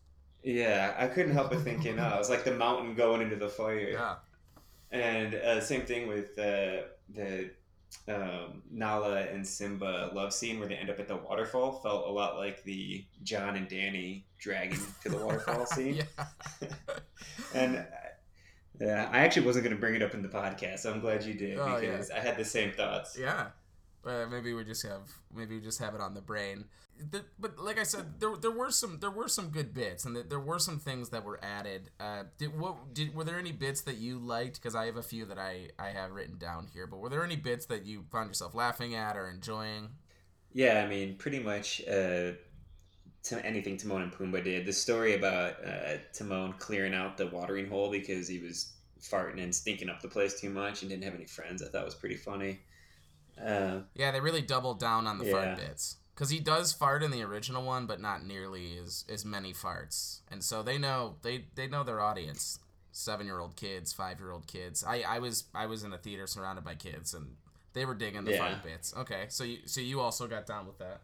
Yeah, 0.44 0.94
I 0.98 1.06
couldn't 1.08 1.32
help 1.32 1.50
but 1.50 1.62
thinking, 1.62 1.98
oh, 1.98 2.14
it 2.14 2.18
was 2.18 2.28
like 2.28 2.44
the 2.44 2.52
mountain 2.54 2.94
going 2.94 3.22
into 3.22 3.36
the 3.36 3.48
fire. 3.48 3.88
Yeah. 3.92 4.16
And 4.90 5.34
uh, 5.34 5.60
same 5.60 5.82
thing 5.82 6.06
with 6.08 6.38
uh, 6.38 6.82
the 7.14 7.50
um, 8.08 8.62
Nala 8.70 9.22
and 9.22 9.46
Simba 9.46 10.10
love 10.14 10.32
scene 10.32 10.58
where 10.58 10.68
they 10.68 10.74
end 10.76 10.90
up 10.90 10.98
at 11.00 11.08
the 11.08 11.16
waterfall. 11.16 11.80
Felt 11.82 12.06
a 12.06 12.10
lot 12.10 12.36
like 12.36 12.62
the 12.64 13.04
Jon 13.22 13.56
and 13.56 13.68
Dany 13.68 14.24
dragging 14.38 14.78
to 15.02 15.08
the 15.08 15.16
waterfall 15.16 15.66
scene. 15.74 15.94
yeah. 15.96 16.68
And 17.54 17.76
uh, 17.78 17.82
yeah, 18.80 19.08
I 19.12 19.20
actually 19.20 19.46
wasn't 19.46 19.64
going 19.64 19.76
to 19.76 19.80
bring 19.80 19.94
it 19.94 20.02
up 20.02 20.14
in 20.14 20.22
the 20.22 20.28
podcast. 20.28 20.80
So 20.80 20.92
I'm 20.92 21.00
glad 21.00 21.24
you 21.24 21.34
did 21.34 21.58
Oh, 21.58 21.76
yeah. 21.76 21.80
because 21.90 22.10
I 22.10 22.18
had 22.20 22.36
the 22.36 22.44
same 22.44 22.72
thoughts. 22.72 23.16
Yeah. 23.18 23.46
Uh, 24.06 24.26
maybe 24.30 24.52
we 24.52 24.64
just 24.64 24.82
have 24.82 25.10
maybe 25.34 25.56
we 25.56 25.60
just 25.60 25.78
have 25.78 25.94
it 25.94 26.00
on 26.00 26.14
the 26.14 26.20
brain. 26.20 26.66
The, 27.10 27.24
but 27.38 27.58
like 27.58 27.78
I 27.78 27.82
said, 27.82 28.20
there, 28.20 28.36
there 28.36 28.50
were 28.50 28.70
some 28.70 28.98
there 29.00 29.10
were 29.10 29.28
some 29.28 29.48
good 29.48 29.74
bits, 29.74 30.04
and 30.04 30.16
there 30.16 30.40
were 30.40 30.58
some 30.58 30.78
things 30.78 31.08
that 31.08 31.24
were 31.24 31.40
added. 31.42 31.90
Uh, 31.98 32.24
did 32.38 32.58
what 32.58 32.94
did 32.94 33.14
were 33.14 33.24
there 33.24 33.38
any 33.38 33.52
bits 33.52 33.80
that 33.82 33.96
you 33.96 34.18
liked? 34.18 34.56
Because 34.56 34.74
I 34.74 34.86
have 34.86 34.96
a 34.96 35.02
few 35.02 35.24
that 35.26 35.38
I 35.38 35.68
I 35.78 35.88
have 35.88 36.12
written 36.12 36.38
down 36.38 36.68
here. 36.72 36.86
But 36.86 36.98
were 36.98 37.08
there 37.08 37.24
any 37.24 37.36
bits 37.36 37.66
that 37.66 37.84
you 37.84 38.04
found 38.12 38.28
yourself 38.28 38.54
laughing 38.54 38.94
at 38.94 39.16
or 39.16 39.28
enjoying? 39.28 39.88
Yeah, 40.52 40.84
I 40.84 40.88
mean, 40.88 41.16
pretty 41.16 41.40
much 41.40 41.82
uh, 41.88 42.32
to 43.24 43.44
anything 43.44 43.76
Timon 43.76 44.02
and 44.02 44.12
Pumbaa 44.12 44.44
did. 44.44 44.66
The 44.66 44.72
story 44.72 45.14
about 45.14 45.54
uh, 45.66 45.96
Timon 46.12 46.54
clearing 46.58 46.94
out 46.94 47.16
the 47.16 47.26
watering 47.26 47.68
hole 47.68 47.90
because 47.90 48.28
he 48.28 48.38
was 48.38 48.74
farting 49.00 49.42
and 49.42 49.54
stinking 49.54 49.88
up 49.88 50.00
the 50.00 50.08
place 50.08 50.40
too 50.40 50.50
much 50.50 50.82
and 50.82 50.90
didn't 50.90 51.04
have 51.04 51.14
any 51.14 51.26
friends, 51.26 51.62
I 51.62 51.66
thought 51.66 51.84
was 51.84 51.94
pretty 51.94 52.16
funny. 52.16 52.60
Uh, 53.40 53.80
Yeah, 53.94 54.10
they 54.10 54.20
really 54.20 54.42
doubled 54.42 54.78
down 54.80 55.06
on 55.06 55.18
the 55.18 55.24
fart 55.24 55.56
bits. 55.56 55.96
Because 56.14 56.30
he 56.30 56.38
does 56.38 56.72
fart 56.72 57.02
in 57.02 57.10
the 57.10 57.22
original 57.22 57.64
one, 57.64 57.86
but 57.86 58.00
not 58.00 58.24
nearly 58.24 58.78
as, 58.78 59.04
as 59.08 59.24
many 59.24 59.52
farts. 59.52 60.20
And 60.30 60.44
so 60.44 60.62
they 60.62 60.78
know 60.78 61.16
they, 61.22 61.46
they 61.56 61.66
know 61.66 61.82
their 61.82 62.00
audience. 62.00 62.60
Seven 62.92 63.26
year 63.26 63.40
old 63.40 63.56
kids, 63.56 63.92
five 63.92 64.20
year 64.20 64.30
old 64.30 64.46
kids. 64.46 64.84
I, 64.86 65.00
I 65.00 65.18
was 65.18 65.44
I 65.52 65.66
was 65.66 65.82
in 65.82 65.92
a 65.92 65.98
theater 65.98 66.28
surrounded 66.28 66.64
by 66.64 66.76
kids 66.76 67.12
and 67.12 67.34
they 67.72 67.84
were 67.84 67.94
digging 67.94 68.24
the 68.24 68.30
Yeah. 68.30 68.38
fart 68.38 68.62
bits. 68.62 68.94
Okay, 68.96 69.24
so 69.28 69.42
you 69.42 69.58
so 69.66 69.80
you 69.80 69.98
also 70.00 70.28
got 70.28 70.46
down 70.46 70.66
with 70.68 70.78
that. 70.78 71.00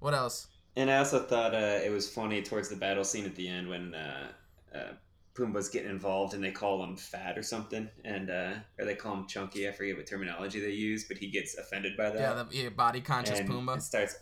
What 0.00 0.12
else? 0.12 0.48
and 0.76 0.90
I 0.90 0.98
also 0.98 1.18
thought 1.20 1.54
uh, 1.54 1.80
it 1.84 1.90
was 1.90 2.08
funny 2.08 2.42
towards 2.42 2.68
the 2.68 2.76
battle 2.76 3.04
scene 3.04 3.24
at 3.24 3.34
the 3.36 3.48
end 3.48 3.68
when 3.70 3.94
uh, 3.94 4.28
uh, 4.74 4.92
Pumbaa's 5.34 5.68
getting 5.68 5.90
involved 5.90 6.34
and 6.34 6.42
they 6.42 6.50
call 6.50 6.82
him 6.84 6.96
fat 6.96 7.38
or 7.38 7.42
something, 7.42 7.88
and 8.04 8.30
uh, 8.30 8.54
or 8.78 8.84
they 8.84 8.94
call 8.94 9.14
him 9.14 9.26
chunky. 9.26 9.68
I 9.68 9.72
forget 9.72 9.96
what 9.96 10.06
terminology 10.06 10.60
they 10.60 10.70
use, 10.72 11.04
but 11.08 11.18
he 11.18 11.28
gets 11.30 11.56
offended 11.56 11.96
by 11.96 12.10
that. 12.10 12.18
Yeah, 12.20 12.42
the 12.42 12.46
yeah, 12.50 12.68
body 12.70 13.00
conscious 13.00 13.38
and 13.40 13.48
Pumbaa. 13.48 13.80
starts. 13.80 14.16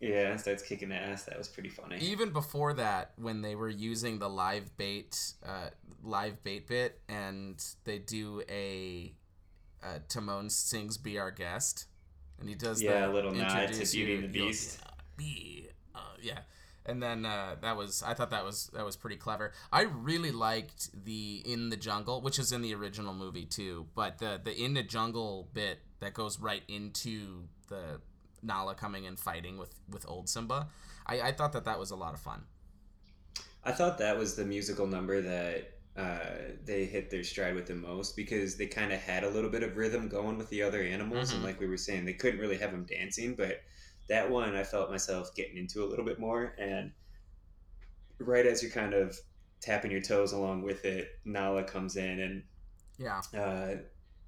Yeah, 0.00 0.30
and 0.30 0.40
starts 0.40 0.62
kicking 0.62 0.92
ass. 0.92 1.24
That 1.24 1.36
was 1.36 1.48
pretty 1.48 1.68
funny. 1.70 1.98
even 2.00 2.30
before 2.30 2.72
that 2.74 3.12
when 3.16 3.42
they 3.42 3.56
were 3.56 3.68
using 3.68 4.20
the 4.20 4.28
live 4.28 4.76
bait 4.76 5.34
uh, 5.44 5.70
live 6.04 6.42
bait 6.44 6.68
bit 6.68 7.00
and 7.08 7.62
they 7.84 7.98
do 7.98 8.42
a 8.48 9.12
uh, 9.82 9.98
Timon 10.08 10.50
sings 10.50 10.98
be 10.98 11.18
our 11.18 11.32
guest 11.32 11.86
and 12.38 12.48
he 12.48 12.54
does 12.54 12.80
Yeah, 12.80 13.06
the 13.06 13.10
a 13.10 13.12
little 13.12 13.32
nod 13.32 13.66
to 13.72 13.74
Beauty 13.74 13.98
you- 13.98 14.14
and 14.14 14.24
the 14.24 14.28
Beast. 14.28 14.78
yeah, 14.80 14.90
be 15.16 15.68
uh, 15.96 15.98
yeah 16.22 16.38
and 16.88 17.02
then 17.02 17.24
uh, 17.26 17.56
that 17.60 17.76
was 17.76 18.02
I 18.02 18.14
thought 18.14 18.30
that 18.30 18.44
was 18.44 18.70
that 18.74 18.84
was 18.84 18.96
pretty 18.96 19.16
clever. 19.16 19.52
I 19.72 19.82
really 19.82 20.32
liked 20.32 21.04
the 21.04 21.42
in 21.44 21.68
the 21.68 21.76
jungle, 21.76 22.20
which 22.22 22.38
is 22.38 22.50
in 22.52 22.62
the 22.62 22.74
original 22.74 23.14
movie 23.14 23.44
too, 23.44 23.86
but 23.94 24.18
the 24.18 24.40
the 24.42 24.52
in 24.56 24.74
the 24.74 24.82
jungle 24.82 25.48
bit 25.52 25.78
that 26.00 26.14
goes 26.14 26.40
right 26.40 26.62
into 26.68 27.44
the 27.68 28.00
Nala 28.42 28.74
coming 28.74 29.06
and 29.06 29.18
fighting 29.18 29.58
with 29.58 29.74
with 29.88 30.04
old 30.08 30.28
Simba. 30.28 30.68
I, 31.06 31.20
I 31.20 31.32
thought 31.32 31.52
that 31.52 31.64
that 31.64 31.78
was 31.78 31.90
a 31.90 31.96
lot 31.96 32.14
of 32.14 32.20
fun. 32.20 32.42
I 33.64 33.72
thought 33.72 33.98
that 33.98 34.16
was 34.16 34.34
the 34.34 34.44
musical 34.44 34.86
number 34.86 35.20
that 35.20 35.72
uh, 35.96 36.54
they 36.64 36.84
hit 36.84 37.10
their 37.10 37.24
stride 37.24 37.54
with 37.54 37.66
the 37.66 37.74
most 37.74 38.14
because 38.14 38.56
they 38.56 38.66
kind 38.66 38.92
of 38.92 39.00
had 39.00 39.24
a 39.24 39.28
little 39.30 39.50
bit 39.50 39.62
of 39.64 39.76
rhythm 39.76 40.08
going 40.08 40.38
with 40.38 40.48
the 40.48 40.62
other 40.62 40.80
animals, 40.82 41.30
Mhm. 41.32 41.36
and 41.36 41.44
like 41.44 41.58
we 41.60 41.66
were 41.66 41.76
saying, 41.76 42.04
they 42.04 42.12
couldn't 42.12 42.38
really 42.40 42.56
have 42.58 42.70
them 42.70 42.84
dancing, 42.84 43.34
but 43.34 43.62
that 44.08 44.30
one 44.30 44.54
I 44.56 44.64
felt 44.64 44.90
myself 44.90 45.34
getting 45.34 45.56
into 45.56 45.84
a 45.84 45.86
little 45.86 46.04
bit 46.04 46.18
more. 46.18 46.54
And 46.58 46.92
right 48.18 48.46
as 48.46 48.62
you're 48.62 48.72
kind 48.72 48.94
of 48.94 49.18
tapping 49.60 49.90
your 49.90 50.00
toes 50.00 50.32
along 50.32 50.62
with 50.62 50.84
it, 50.84 51.18
Nala 51.24 51.64
comes 51.64 51.96
in 51.96 52.20
and 52.20 52.42
Yeah. 52.98 53.20
uh, 53.34 53.76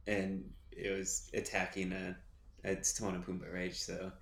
and 0.06 0.50
it 0.72 0.96
was 0.96 1.30
attacking 1.34 1.92
a, 1.92 2.16
it's 2.64 2.92
Timon 2.92 3.16
and 3.16 3.24
Pumbaa, 3.26 3.52
right? 3.52 3.74
So 3.74 4.12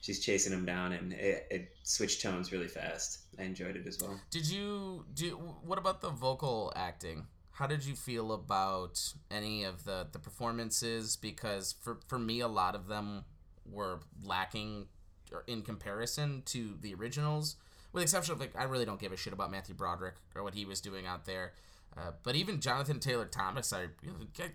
she's 0.00 0.20
chasing 0.24 0.52
him 0.52 0.64
down, 0.64 0.92
and 0.92 1.12
it, 1.12 1.46
it 1.50 1.76
switched 1.82 2.22
tones 2.22 2.52
really 2.52 2.68
fast. 2.68 3.20
I 3.38 3.42
enjoyed 3.42 3.76
it 3.76 3.86
as 3.86 3.98
well. 4.00 4.20
Did 4.30 4.48
you 4.48 5.04
do? 5.14 5.30
What 5.62 5.78
about 5.78 6.00
the 6.00 6.10
vocal 6.10 6.72
acting? 6.76 7.26
How 7.52 7.66
did 7.66 7.84
you 7.84 7.94
feel 7.96 8.32
about 8.32 9.00
any 9.30 9.64
of 9.64 9.84
the 9.84 10.06
the 10.10 10.18
performances? 10.18 11.16
Because 11.16 11.74
for 11.80 11.98
for 12.06 12.18
me, 12.18 12.40
a 12.40 12.48
lot 12.48 12.74
of 12.74 12.86
them 12.86 13.24
were 13.66 14.00
lacking 14.22 14.86
in 15.46 15.62
comparison 15.62 16.42
to 16.46 16.76
the 16.80 16.94
originals, 16.94 17.56
with 17.92 18.00
the 18.00 18.04
exception 18.04 18.32
of 18.32 18.40
like 18.40 18.54
I 18.56 18.64
really 18.64 18.84
don't 18.84 19.00
give 19.00 19.12
a 19.12 19.16
shit 19.16 19.32
about 19.32 19.50
Matthew 19.50 19.74
Broderick 19.74 20.14
or 20.34 20.42
what 20.42 20.54
he 20.54 20.64
was 20.64 20.80
doing 20.80 21.06
out 21.06 21.24
there. 21.26 21.52
Uh, 21.96 22.12
but 22.22 22.36
even 22.36 22.60
Jonathan 22.60 23.00
Taylor 23.00 23.24
Thomas, 23.24 23.72
I 23.72 23.82
you 23.82 23.88
know, 24.10 24.14
get- 24.34 24.54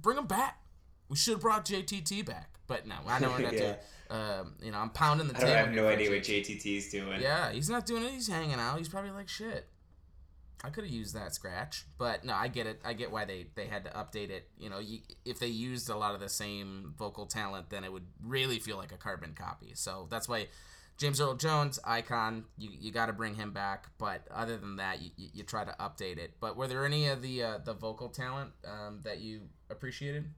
bring 0.00 0.18
him 0.18 0.26
back. 0.26 0.60
We 1.08 1.16
should 1.16 1.32
have 1.34 1.40
brought 1.40 1.64
JTT 1.64 2.24
back, 2.26 2.58
but 2.66 2.86
no, 2.86 2.96
I 3.06 3.18
know 3.18 3.30
we're 3.30 3.38
not 3.40 3.52
Yeah. 3.52 3.58
doing. 3.60 3.76
Um, 4.10 4.54
you 4.62 4.70
know, 4.70 4.78
I'm 4.78 4.90
pounding 4.90 5.28
the 5.28 5.36
I, 5.36 5.40
table. 5.40 5.52
I 5.52 5.56
have 5.56 5.72
no 5.72 5.88
idea 5.88 6.10
what 6.10 6.20
JTT. 6.20 6.56
JTT's 6.62 6.90
doing. 6.90 7.20
Yeah, 7.20 7.52
he's 7.52 7.70
not 7.70 7.86
doing 7.86 8.02
it. 8.04 8.10
He's 8.12 8.28
hanging 8.28 8.54
out. 8.58 8.78
He's 8.78 8.88
probably 8.88 9.10
like 9.10 9.28
shit. 9.28 9.66
I 10.64 10.70
could 10.70 10.84
have 10.84 10.92
used 10.92 11.14
that 11.14 11.34
scratch, 11.34 11.84
but 11.98 12.24
no, 12.24 12.32
I 12.32 12.48
get 12.48 12.66
it. 12.66 12.80
I 12.84 12.94
get 12.94 13.10
why 13.10 13.26
they 13.26 13.46
they 13.54 13.66
had 13.66 13.84
to 13.84 13.90
update 13.90 14.30
it. 14.30 14.48
You 14.56 14.70
know, 14.70 14.78
you, 14.78 15.00
if 15.24 15.38
they 15.38 15.48
used 15.48 15.90
a 15.90 15.96
lot 15.96 16.14
of 16.14 16.20
the 16.20 16.28
same 16.28 16.94
vocal 16.96 17.26
talent, 17.26 17.68
then 17.68 17.84
it 17.84 17.92
would 17.92 18.06
really 18.22 18.58
feel 18.58 18.78
like 18.78 18.90
a 18.90 18.96
carbon 18.96 19.34
copy. 19.34 19.72
So 19.74 20.06
that's 20.10 20.26
why 20.28 20.46
James 20.96 21.20
Earl 21.20 21.34
Jones, 21.34 21.78
icon, 21.84 22.44
you, 22.56 22.70
you 22.72 22.92
got 22.92 23.06
to 23.06 23.12
bring 23.12 23.34
him 23.34 23.52
back. 23.52 23.88
But 23.98 24.22
other 24.32 24.56
than 24.56 24.76
that, 24.76 25.02
you, 25.02 25.10
you, 25.16 25.28
you 25.34 25.42
try 25.42 25.64
to 25.64 25.74
update 25.80 26.18
it. 26.18 26.34
But 26.40 26.56
were 26.56 26.68
there 26.68 26.86
any 26.86 27.08
of 27.08 27.20
the 27.20 27.42
uh, 27.42 27.58
the 27.58 27.74
vocal 27.74 28.08
talent 28.08 28.52
um, 28.66 29.00
that 29.04 29.18
you 29.18 29.42
appreciated? 29.70 30.30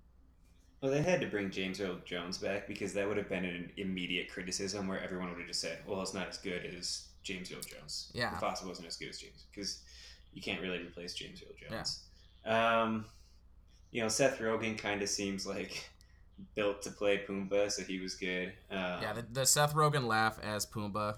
Well, 0.80 0.90
they 0.90 1.02
had 1.02 1.21
to 1.21 1.26
bring 1.26 1.50
James 1.50 1.80
Earl 1.80 1.99
Jones 2.04 2.38
back 2.38 2.66
because 2.66 2.92
that 2.95 3.06
would 3.06 3.16
have 3.16 3.28
been 3.28 3.45
an 3.45 3.71
immediate 3.76 4.30
criticism 4.30 4.88
where 4.88 5.02
everyone 5.02 5.28
would 5.30 5.38
have 5.38 5.47
just 5.47 5.61
said, 5.61 5.78
"Well, 5.87 6.02
it's 6.02 6.14
not 6.14 6.28
as 6.28 6.38
good 6.38 6.64
as 6.64 7.09
James 7.23 7.52
Earl 7.52 7.61
Jones." 7.61 8.11
Yeah. 8.14 8.30
the 8.35 8.40
fossil 8.40 8.68
wasn't 8.68 8.88
as 8.88 8.97
good 8.97 9.09
as 9.09 9.18
James 9.18 9.47
because 9.52 9.83
you 10.36 10.42
can't 10.42 10.60
really 10.60 10.78
replace 10.78 11.14
James 11.14 11.42
Earl 11.42 11.70
Jones. 11.70 12.04
Um, 12.44 13.06
you 13.90 14.02
know, 14.02 14.08
Seth 14.08 14.38
Rogen 14.38 14.76
kind 14.76 15.00
of 15.00 15.08
seems 15.08 15.46
like 15.46 15.88
built 16.54 16.82
to 16.82 16.90
play 16.90 17.22
Pumbaa, 17.26 17.72
so 17.72 17.82
he 17.82 17.98
was 17.98 18.14
good. 18.14 18.52
Um, 18.70 19.00
Yeah, 19.00 19.14
the, 19.14 19.26
the 19.32 19.46
Seth 19.46 19.74
Rogen 19.74 20.06
laugh 20.06 20.38
as 20.42 20.66
Pumbaa, 20.66 21.16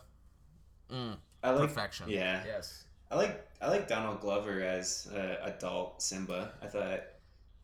mm, 0.91 1.17
I 1.43 1.51
like 1.51 1.69
perfection. 1.69 2.09
Yeah, 2.09 2.43
Yes. 2.47 2.85
I 3.11 3.17
like 3.17 3.45
I 3.63 3.69
like 3.71 3.89
Donald 3.89 4.21
Glover 4.21 4.63
as 4.63 5.09
uh, 5.15 5.37
adult 5.43 6.03
Simba. 6.03 6.53
I 6.63 6.67
thought 6.67 7.01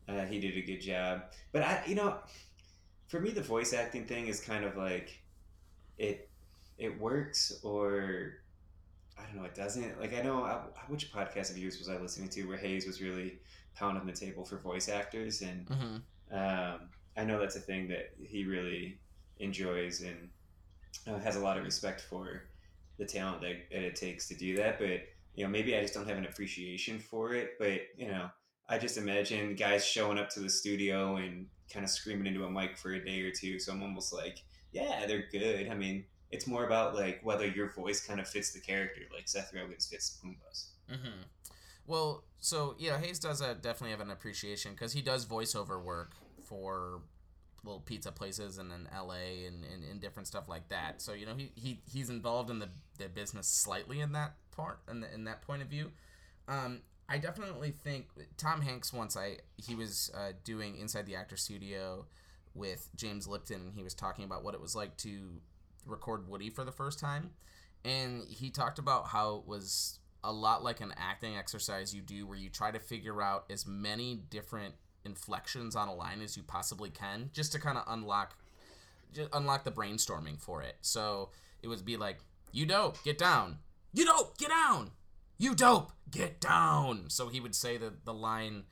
uh, 0.08 0.24
he 0.24 0.40
did 0.40 0.56
a 0.56 0.62
good 0.62 0.80
job. 0.80 1.24
But 1.52 1.62
I, 1.62 1.82
you 1.86 1.94
know, 1.94 2.16
for 3.08 3.20
me, 3.20 3.30
the 3.30 3.42
voice 3.42 3.74
acting 3.74 4.06
thing 4.06 4.28
is 4.28 4.40
kind 4.40 4.64
of 4.64 4.74
like 4.76 5.20
it 5.98 6.30
it 6.78 6.98
works 6.98 7.60
or 7.62 8.38
I 9.18 9.22
don't 9.22 9.36
know, 9.36 9.44
it 9.44 9.54
doesn't. 9.54 10.00
Like 10.00 10.14
I 10.14 10.22
know 10.22 10.44
I, 10.44 10.60
which 10.88 11.12
podcast 11.12 11.50
of 11.50 11.58
yours 11.58 11.78
was 11.78 11.88
I 11.88 11.98
listening 11.98 12.28
to 12.30 12.44
where 12.44 12.56
Hayes 12.58 12.86
was 12.86 13.00
really 13.00 13.38
pounding 13.74 14.06
the 14.06 14.12
table 14.12 14.44
for 14.44 14.58
voice 14.58 14.88
actors, 14.88 15.42
and 15.42 15.68
hmm 15.68 15.96
um, 16.32 16.88
I 17.16 17.24
know 17.24 17.38
that's 17.38 17.56
a 17.56 17.60
thing 17.60 17.88
that 17.88 18.10
he 18.20 18.44
really 18.44 18.98
enjoys 19.38 20.00
and 20.00 20.30
uh, 21.06 21.18
has 21.18 21.36
a 21.36 21.40
lot 21.40 21.58
of 21.58 21.64
respect 21.64 22.00
for 22.00 22.44
the 22.98 23.04
talent 23.04 23.40
that, 23.42 23.56
that 23.70 23.82
it 23.82 23.96
takes 23.96 24.28
to 24.28 24.34
do 24.34 24.56
that. 24.56 24.78
But 24.78 25.02
you 25.34 25.44
know, 25.44 25.50
maybe 25.50 25.76
I 25.76 25.80
just 25.82 25.94
don't 25.94 26.08
have 26.08 26.18
an 26.18 26.26
appreciation 26.26 26.98
for 26.98 27.34
it. 27.34 27.52
But 27.58 27.82
you 27.96 28.08
know, 28.08 28.30
I 28.68 28.78
just 28.78 28.96
imagine 28.96 29.54
guys 29.54 29.84
showing 29.84 30.18
up 30.18 30.30
to 30.30 30.40
the 30.40 30.50
studio 30.50 31.16
and 31.16 31.46
kind 31.72 31.84
of 31.84 31.90
screaming 31.90 32.26
into 32.26 32.44
a 32.44 32.50
mic 32.50 32.76
for 32.76 32.92
a 32.92 33.04
day 33.04 33.20
or 33.22 33.30
two. 33.30 33.58
So 33.58 33.72
I'm 33.72 33.82
almost 33.82 34.12
like, 34.12 34.38
yeah, 34.72 35.06
they're 35.06 35.26
good. 35.30 35.68
I 35.68 35.74
mean, 35.74 36.04
it's 36.34 36.48
more 36.48 36.64
about 36.64 36.96
like 36.96 37.20
whether 37.22 37.46
your 37.46 37.70
voice 37.70 38.04
kind 38.04 38.18
of 38.18 38.26
fits 38.28 38.50
the 38.50 38.58
character, 38.58 39.02
like 39.14 39.28
Seth 39.28 39.52
Rogen's 39.54 39.86
fits 39.86 40.18
Pumbaa's. 40.20 40.72
Mm-hmm. 40.90 41.22
Well, 41.86 42.24
so 42.40 42.74
yeah, 42.76 42.98
Hayes 42.98 43.20
does 43.20 43.40
uh, 43.40 43.54
definitely 43.54 43.92
have 43.92 44.00
an 44.00 44.10
appreciation 44.10 44.72
because 44.72 44.92
he 44.92 45.00
does 45.00 45.26
voiceover 45.26 45.80
work 45.80 46.12
for 46.42 47.02
little 47.62 47.80
pizza 47.80 48.10
places 48.10 48.58
and 48.58 48.72
in 48.72 48.88
LA 48.92 49.46
and, 49.46 49.64
and, 49.64 49.84
and 49.88 50.00
different 50.00 50.26
stuff 50.26 50.48
like 50.48 50.68
that. 50.70 51.00
So 51.00 51.12
you 51.12 51.24
know 51.24 51.36
he, 51.36 51.52
he 51.54 51.80
he's 51.90 52.10
involved 52.10 52.50
in 52.50 52.58
the, 52.58 52.68
the 52.98 53.08
business 53.08 53.46
slightly 53.46 54.00
in 54.00 54.10
that 54.12 54.34
part 54.50 54.80
and 54.88 55.04
in, 55.04 55.10
in 55.14 55.24
that 55.24 55.42
point 55.42 55.62
of 55.62 55.68
view. 55.68 55.92
Um, 56.48 56.80
I 57.08 57.18
definitely 57.18 57.70
think 57.70 58.08
Tom 58.38 58.60
Hanks 58.60 58.92
once 58.92 59.16
I 59.16 59.38
he 59.56 59.76
was 59.76 60.10
uh, 60.16 60.32
doing 60.42 60.76
Inside 60.78 61.06
the 61.06 61.14
Actor 61.14 61.36
Studio 61.36 62.06
with 62.54 62.88
James 62.96 63.28
Lipton 63.28 63.60
and 63.60 63.74
he 63.74 63.84
was 63.84 63.94
talking 63.94 64.24
about 64.24 64.42
what 64.42 64.54
it 64.54 64.60
was 64.60 64.74
like 64.74 64.96
to 64.98 65.40
record 65.86 66.28
Woody 66.28 66.50
for 66.50 66.64
the 66.64 66.72
first 66.72 66.98
time, 66.98 67.30
and 67.84 68.24
he 68.28 68.50
talked 68.50 68.78
about 68.78 69.08
how 69.08 69.36
it 69.36 69.46
was 69.46 69.98
a 70.22 70.32
lot 70.32 70.64
like 70.64 70.80
an 70.80 70.94
acting 70.96 71.36
exercise 71.36 71.94
you 71.94 72.00
do 72.00 72.26
where 72.26 72.38
you 72.38 72.48
try 72.48 72.70
to 72.70 72.78
figure 72.78 73.20
out 73.20 73.44
as 73.50 73.66
many 73.66 74.22
different 74.30 74.74
inflections 75.04 75.76
on 75.76 75.86
a 75.86 75.94
line 75.94 76.22
as 76.22 76.34
you 76.34 76.42
possibly 76.42 76.88
can 76.88 77.28
just 77.32 77.52
to 77.52 77.58
kind 77.58 77.76
of 77.76 77.84
unlock 77.88 78.36
just 79.12 79.28
unlock 79.34 79.64
the 79.64 79.70
brainstorming 79.70 80.40
for 80.40 80.62
it. 80.62 80.76
So 80.80 81.30
it 81.62 81.68
would 81.68 81.84
be 81.84 81.96
like, 81.96 82.18
"You 82.52 82.66
dope, 82.66 83.02
get 83.04 83.18
down. 83.18 83.58
You 83.92 84.06
dope, 84.06 84.36
get 84.38 84.48
down. 84.48 84.90
You 85.38 85.54
dope, 85.54 85.92
get 86.10 86.40
down." 86.40 87.10
So 87.10 87.28
he 87.28 87.38
would 87.38 87.54
say 87.54 87.76
the 87.76 87.92
the 88.04 88.14
line 88.14 88.64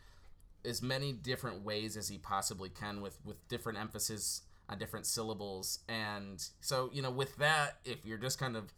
as 0.65 0.83
many 0.83 1.13
different 1.13 1.63
ways 1.63 1.97
as 1.97 2.09
he 2.09 2.19
possibly 2.19 2.71
can 2.71 3.01
with 3.01 3.19
with 3.25 3.47
different 3.49 3.79
emphasis 3.79 4.43
on 4.73 4.79
different 4.79 5.07
syllables. 5.07 5.81
And 5.89 6.43
so, 6.61 6.91
you 6.93 7.03
know, 7.03 7.11
with 7.11 7.37
that, 7.37 7.79
if 7.85 8.05
you're 8.05 8.19
just 8.19 8.39
kind 8.39 8.57
of 8.57 8.73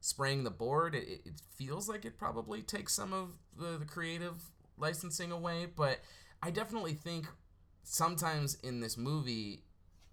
spraying 0.00 0.44
the 0.44 0.50
board, 0.50 0.94
it, 0.94 1.22
it 1.24 1.40
feels 1.56 1.88
like 1.88 2.04
it 2.04 2.18
probably 2.18 2.62
takes 2.62 2.92
some 2.92 3.12
of 3.12 3.30
the, 3.58 3.78
the 3.78 3.84
creative 3.84 4.50
licensing 4.76 5.32
away. 5.32 5.66
But 5.74 6.00
I 6.42 6.50
definitely 6.50 6.94
think 6.94 7.26
sometimes 7.82 8.56
in 8.56 8.80
this 8.80 8.96
movie 8.96 9.62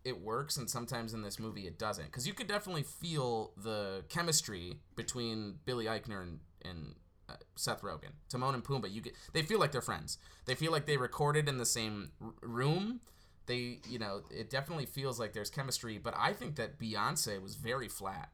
it 0.05 0.21
works 0.21 0.57
and 0.57 0.69
sometimes 0.69 1.13
in 1.13 1.21
this 1.21 1.39
movie 1.39 1.65
it 1.65 1.79
doesn't 1.79 2.05
because 2.05 2.27
you 2.27 2.33
could 2.33 2.47
definitely 2.47 2.83
feel 2.83 3.51
the 3.57 4.03
chemistry 4.09 4.75
between 4.95 5.55
Billy 5.65 5.85
Eichner 5.85 6.21
and, 6.21 6.39
and 6.63 6.95
uh, 7.29 7.35
Seth 7.55 7.81
Rogen, 7.81 8.11
Timon 8.29 8.53
and 8.53 8.63
Pumbaa. 8.63 8.91
You 8.91 9.01
get 9.01 9.13
they 9.31 9.41
feel 9.41 9.59
like 9.59 9.71
they're 9.71 9.81
friends. 9.81 10.17
They 10.45 10.55
feel 10.55 10.71
like 10.71 10.85
they 10.85 10.97
recorded 10.97 11.47
in 11.47 11.57
the 11.57 11.65
same 11.65 12.11
r- 12.21 12.33
room. 12.41 12.99
They, 13.45 13.79
you 13.89 13.99
know, 13.99 14.21
it 14.31 14.49
definitely 14.49 14.85
feels 14.85 15.19
like 15.19 15.33
there's 15.33 15.49
chemistry. 15.49 15.97
But 15.97 16.13
I 16.17 16.33
think 16.33 16.55
that 16.55 16.79
Beyonce 16.79 17.41
was 17.41 17.55
very 17.55 17.87
flat. 17.89 18.29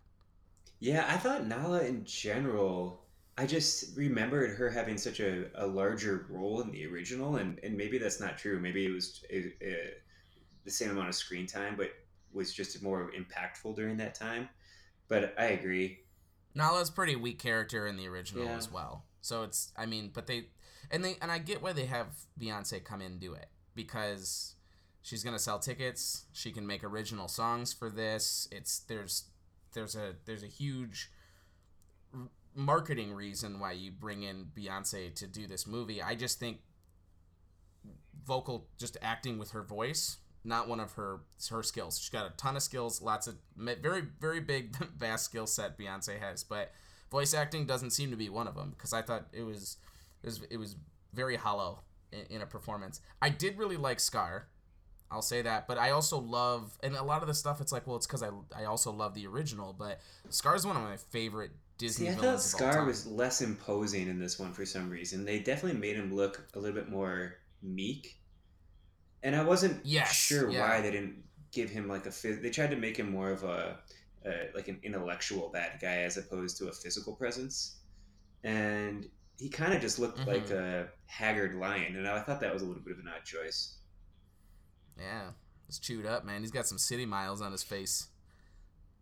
Yeah, 0.79 1.05
I 1.07 1.17
thought 1.17 1.45
Nala 1.45 1.83
in 1.83 2.05
general. 2.05 3.05
I 3.37 3.45
just 3.45 3.95
remembered 3.97 4.57
her 4.57 4.69
having 4.69 4.97
such 4.97 5.19
a, 5.21 5.45
a 5.55 5.65
larger 5.65 6.25
role 6.29 6.61
in 6.61 6.71
the 6.71 6.85
original, 6.85 7.37
and, 7.37 7.57
and 7.63 7.75
maybe 7.77 7.97
that's 7.97 8.19
not 8.19 8.37
true. 8.37 8.59
Maybe 8.59 8.85
it 8.85 8.91
was 8.91 9.23
the 10.65 10.71
same 10.71 10.91
amount 10.91 11.09
of 11.09 11.15
screen 11.15 11.47
time, 11.47 11.75
but 11.77 11.91
was 12.33 12.53
just 12.53 12.81
more 12.83 13.11
impactful 13.17 13.75
during 13.75 13.97
that 13.97 14.15
time. 14.15 14.49
But 15.07 15.33
I 15.37 15.45
agree. 15.45 15.99
Nala's 16.53 16.89
pretty 16.89 17.15
weak 17.15 17.39
character 17.39 17.87
in 17.87 17.97
the 17.97 18.07
original 18.07 18.45
Yeah. 18.45 18.57
as 18.57 18.71
well. 18.71 19.05
So 19.21 19.43
it's 19.43 19.71
I 19.75 19.85
mean, 19.85 20.11
but 20.13 20.27
they 20.27 20.47
and 20.91 21.03
they 21.03 21.17
and 21.21 21.31
I 21.31 21.39
get 21.39 21.61
why 21.61 21.73
they 21.73 21.85
have 21.85 22.07
Beyonce 22.39 22.83
come 22.83 23.01
in 23.01 23.13
and 23.13 23.19
do 23.19 23.33
it 23.33 23.47
because 23.75 24.55
she's 25.01 25.24
gonna 25.24 25.39
sell 25.39 25.60
tickets. 25.60 26.25
She 26.32 26.51
can 26.51 26.65
make 26.65 26.84
original 26.84 27.27
songs 27.27 27.74
for 27.74 27.89
this. 27.89 28.48
It's 28.51 28.79
there's 28.79 29.25
there's 29.74 29.96
a 29.96 30.15
there's 30.25 30.44
a 30.44 30.48
huge 30.48 31.12
marketing 32.55 33.14
reason 33.14 33.59
why 33.59 33.72
you 33.74 33.92
bring 33.92 34.24
in 34.24 34.48
Beyonce 34.57 35.14
to 35.16 35.27
do 35.27 35.48
this 35.48 35.68
movie. 35.68 36.01
I 36.01 36.16
just 36.16 36.40
think 36.40 36.59
vocal 38.25 38.68
just 38.77 38.98
acting 39.01 39.38
with 39.40 39.51
her 39.51 39.64
voice 39.64 40.18
not 40.44 40.68
one 40.68 40.79
of 40.79 40.94
her 40.94 41.22
her 41.50 41.64
skills 41.64 41.98
she's 42.00 42.09
got 42.09 42.25
a 42.25 42.29
ton 42.38 42.55
of 42.55 42.64
skills 42.64 43.01
lots 43.01 43.27
of 43.27 43.35
very 43.55 44.03
very 44.20 44.40
big 44.40 44.75
vast 44.98 45.25
skill 45.25 45.48
set 45.48 45.77
beyonce 45.77 46.20
has 46.20 46.44
but 46.44 46.72
voice 47.12 47.33
acting 47.33 47.66
doesn't 47.66 47.92
seem 47.92 48.09
to 48.09 48.16
be 48.16 48.29
one 48.29 48.48
of 48.48 48.55
them 48.55 48.72
because 48.72 48.94
i 48.94 49.01
thought 49.01 49.27
it 49.33 49.44
was 49.44 49.77
it 50.24 50.27
was 50.27 50.42
it 50.50 50.57
was 50.57 50.75
very 51.14 51.35
hollow 51.35 51.79
in, 52.12 52.38
in 52.38 52.42
a 52.42 52.46
performance 52.46 53.01
i 53.22 53.29
did 53.29 53.57
really 53.57 53.77
like 53.77 54.00
scar 54.00 54.48
I'll 55.11 55.22
say 55.24 55.41
that, 55.41 55.67
but 55.67 55.77
I 55.79 55.89
also 55.91 56.19
love, 56.19 56.77
and 56.83 56.95
a 56.95 57.03
lot 57.03 57.22
of 57.22 57.27
the 57.27 57.33
stuff. 57.33 57.61
It's 57.61 57.72
like, 57.72 57.87
well, 57.87 57.95
it's 57.95 58.05
because 58.05 58.22
I 58.22 58.29
I 58.55 58.65
also 58.65 58.91
love 58.91 59.15
the 59.15 59.25
original, 59.27 59.74
but 59.74 60.00
Scar 60.29 60.55
is 60.55 60.65
one 60.67 60.77
of 60.77 60.83
my 60.83 60.98
favorite 60.98 61.51
Disney 61.79 62.05
See, 62.07 62.11
I 62.11 62.15
villains 62.15 62.51
thought 62.51 62.57
Scar 62.74 62.85
was 62.85 63.07
less 63.07 63.41
imposing 63.41 64.07
in 64.07 64.19
this 64.19 64.37
one 64.37 64.53
for 64.53 64.65
some 64.65 64.89
reason. 64.89 65.25
They 65.25 65.39
definitely 65.39 65.79
made 65.79 65.95
him 65.95 66.13
look 66.13 66.48
a 66.53 66.59
little 66.59 66.75
bit 66.75 66.89
more 66.89 67.35
meek, 67.63 68.19
and 69.24 69.35
I 69.35 69.43
wasn't 69.43 69.83
Yes, 69.85 70.13
sure 70.13 70.50
yeah. 70.51 70.61
why 70.61 70.81
they 70.81 70.91
didn't 70.91 71.24
give 71.51 71.69
him 71.72 71.87
like 71.87 72.05
a. 72.05 72.11
They 72.11 72.51
tried 72.51 72.69
to 72.69 72.75
make 72.75 72.98
him 72.98 73.09
more 73.09 73.31
of 73.31 73.43
a, 73.43 73.79
uh, 74.25 74.29
like 74.53 74.67
an 74.67 74.79
intellectual 74.83 75.50
bad 75.50 75.79
guy 75.81 76.03
as 76.03 76.17
opposed 76.17 76.57
to 76.57 76.67
a 76.67 76.72
physical 76.72 77.15
presence, 77.15 77.77
and 78.43 79.09
he 79.39 79.50
kind 79.50 79.74
of 79.74 79.81
just 79.81 79.98
looked 79.98 80.19
Mhm. 80.19 80.27
like 80.27 80.50
a 80.51 80.89
haggard 81.07 81.55
lion, 81.55 81.95
and 81.95 82.07
I 82.07 82.22
thought 82.22 82.41
that 82.41 82.53
was 82.53 82.61
a 82.61 82.65
little 82.65 82.83
bit 82.83 82.93
of 82.93 83.00
an 83.00 83.07
odd 83.07 83.25
choice. 83.25 83.78
Yeah, 85.00 85.31
it's 85.68 85.79
chewed 85.79 86.05
up, 86.05 86.25
man. 86.25 86.42
He's 86.42 86.51
got 86.51 86.68
some 86.68 86.77
city 86.77 87.05
miles 87.05 87.42
on 87.42 87.51
his 87.51 87.64
face. 87.64 88.07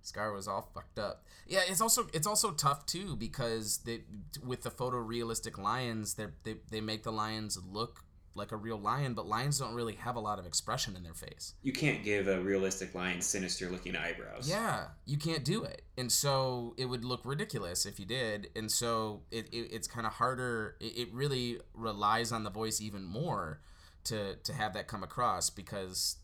Scar 0.01 0.31
was 0.31 0.47
all 0.47 0.69
fucked 0.73 0.99
up. 0.99 1.25
Yeah, 1.47 1.61
it's 1.67 1.81
also 1.81 2.07
it's 2.13 2.27
also 2.27 2.51
tough 2.51 2.85
too 2.85 3.15
because 3.15 3.79
they 3.79 4.01
with 4.45 4.63
the 4.63 4.71
photorealistic 4.71 5.57
lions, 5.57 6.13
they 6.13 6.27
they 6.43 6.55
they 6.69 6.81
make 6.81 7.03
the 7.03 7.11
lions 7.11 7.59
look 7.69 8.03
like 8.37 8.51
a 8.51 8.55
real 8.55 8.77
lion, 8.79 9.13
but 9.15 9.27
lions 9.27 9.59
don't 9.59 9.73
really 9.73 9.95
have 9.95 10.15
a 10.15 10.19
lot 10.19 10.39
of 10.39 10.45
expression 10.45 10.95
in 10.95 11.03
their 11.03 11.13
face. 11.13 11.55
You 11.63 11.73
can't 11.73 12.03
give 12.03 12.27
a 12.27 12.39
realistic 12.39 12.93
lion 12.93 13.19
sinister 13.19 13.69
looking 13.69 13.95
eyebrows. 13.95 14.47
Yeah, 14.47 14.85
you 15.05 15.17
can't 15.17 15.43
do 15.43 15.63
it, 15.63 15.81
and 15.97 16.11
so 16.11 16.73
it 16.77 16.85
would 16.85 17.03
look 17.03 17.21
ridiculous 17.25 17.85
if 17.85 17.99
you 17.99 18.05
did, 18.05 18.49
and 18.55 18.71
so 18.71 19.23
it, 19.31 19.47
it 19.51 19.69
it's 19.71 19.87
kind 19.87 20.05
of 20.05 20.13
harder. 20.13 20.75
It, 20.79 20.97
it 20.97 21.13
really 21.13 21.59
relies 21.73 22.31
on 22.31 22.43
the 22.43 22.51
voice 22.51 22.79
even 22.79 23.03
more 23.03 23.59
to 24.07 24.35
to 24.37 24.53
have 24.53 24.73
that 24.73 24.87
come 24.87 25.03
across 25.03 25.49
because 25.49 26.17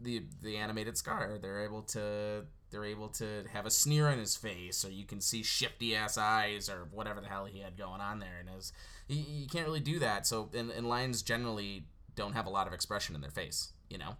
the 0.00 0.24
the 0.42 0.56
animated 0.56 0.96
scar 0.96 1.38
they're 1.40 1.64
able 1.64 1.82
to 1.82 2.44
they're 2.70 2.84
able 2.84 3.08
to 3.08 3.44
have 3.52 3.66
a 3.66 3.70
sneer 3.70 4.08
on 4.08 4.18
his 4.18 4.36
face 4.36 4.84
or 4.84 4.90
you 4.90 5.04
can 5.04 5.20
see 5.20 5.42
shifty 5.42 5.94
ass 5.94 6.16
eyes 6.16 6.68
or 6.68 6.88
whatever 6.90 7.20
the 7.20 7.28
hell 7.28 7.44
he 7.44 7.60
had 7.60 7.76
going 7.76 8.00
on 8.00 8.18
there 8.18 8.38
and 8.40 8.48
his 8.48 8.72
you, 9.08 9.22
you 9.28 9.46
can't 9.46 9.66
really 9.66 9.80
do 9.80 9.98
that 9.98 10.26
so 10.26 10.48
and, 10.54 10.70
and 10.70 10.88
lions 10.88 11.22
generally 11.22 11.84
don't 12.14 12.32
have 12.32 12.46
a 12.46 12.50
lot 12.50 12.66
of 12.66 12.72
expression 12.72 13.14
in 13.14 13.20
their 13.20 13.30
face 13.30 13.72
you 13.88 13.98
know 13.98 14.16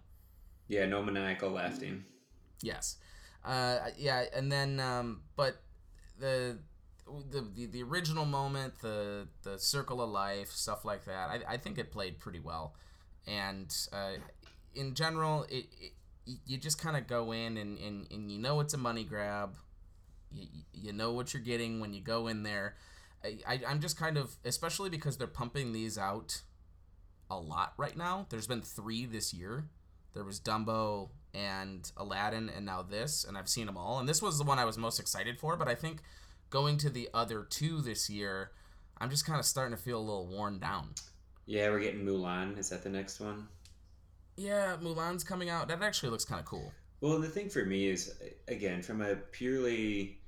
Yeah, 0.67 0.85
no 0.85 1.03
maniacal 1.03 1.51
laughing. 1.51 2.05
Yes. 2.61 2.97
Uh, 3.43 3.79
yeah, 3.97 4.23
and 4.33 4.51
then 4.51 4.79
um, 4.79 5.21
but 5.35 5.57
the, 6.19 6.57
the 7.29 7.41
the 7.41 7.65
the 7.67 7.83
original 7.83 8.25
moment, 8.25 8.79
the 8.81 9.27
the 9.43 9.57
circle 9.59 10.01
of 10.01 10.09
life, 10.09 10.49
stuff 10.49 10.85
like 10.85 11.05
that. 11.05 11.29
I, 11.29 11.53
I 11.53 11.57
think 11.57 11.77
it 11.77 11.91
played 11.91 12.19
pretty 12.19 12.39
well, 12.39 12.75
and 13.27 13.75
uh, 13.91 14.13
in 14.75 14.93
general, 14.93 15.43
it, 15.49 15.65
it 15.79 15.93
you 16.45 16.57
just 16.57 16.81
kind 16.81 16.95
of 16.95 17.07
go 17.07 17.31
in 17.31 17.57
and, 17.57 17.77
and 17.79 18.07
and 18.11 18.31
you 18.31 18.39
know 18.39 18.59
it's 18.59 18.73
a 18.73 18.77
money 18.77 19.03
grab. 19.03 19.55
You, 20.31 20.47
you 20.73 20.93
know 20.93 21.11
what 21.11 21.33
you're 21.33 21.43
getting 21.43 21.79
when 21.79 21.93
you 21.93 22.01
go 22.01 22.27
in 22.27 22.43
there. 22.43 22.75
I, 23.23 23.37
I 23.47 23.59
I'm 23.67 23.81
just 23.81 23.97
kind 23.97 24.17
of 24.17 24.35
especially 24.45 24.89
because 24.89 25.17
they're 25.17 25.27
pumping 25.27 25.73
these 25.73 25.97
out 25.97 26.41
a 27.29 27.37
lot 27.37 27.73
right 27.77 27.97
now. 27.97 28.27
There's 28.29 28.47
been 28.47 28.61
three 28.61 29.05
this 29.05 29.33
year. 29.33 29.65
There 30.13 30.23
was 30.23 30.39
Dumbo 30.39 31.09
and 31.33 31.91
Aladdin, 31.97 32.49
and 32.55 32.65
now 32.65 32.83
this, 32.83 33.23
and 33.23 33.37
I've 33.37 33.49
seen 33.49 33.65
them 33.65 33.77
all. 33.77 33.99
And 33.99 34.07
this 34.07 34.21
was 34.21 34.37
the 34.37 34.43
one 34.43 34.59
I 34.59 34.65
was 34.65 34.77
most 34.77 34.99
excited 34.99 35.39
for. 35.39 35.57
But 35.57 35.67
I 35.67 35.75
think 35.75 36.01
going 36.53 36.77
to 36.77 36.89
the 36.91 37.09
other 37.15 37.47
two 37.49 37.81
this 37.81 38.11
year, 38.11 38.51
I'm 38.99 39.09
just 39.09 39.25
kind 39.25 39.39
of 39.39 39.45
starting 39.45 39.75
to 39.75 39.81
feel 39.81 39.97
a 39.97 40.05
little 40.05 40.27
worn 40.27 40.59
down. 40.59 40.89
Yeah, 41.47 41.69
we're 41.71 41.79
getting 41.79 42.05
Mulan. 42.05 42.59
Is 42.59 42.69
that 42.69 42.83
the 42.83 42.91
next 42.91 43.19
one? 43.19 43.47
Yeah, 44.37 44.77
Mulan's 44.79 45.23
coming 45.23 45.49
out. 45.49 45.67
That 45.67 45.81
actually 45.81 46.11
looks 46.11 46.25
kind 46.25 46.39
of 46.39 46.45
cool. 46.45 46.71
Well, 47.01 47.19
the 47.19 47.27
thing 47.27 47.49
for 47.49 47.65
me 47.65 47.87
is, 47.87 48.13
again, 48.47 48.83
from 48.83 49.01
a 49.01 49.15
purely 49.15 50.19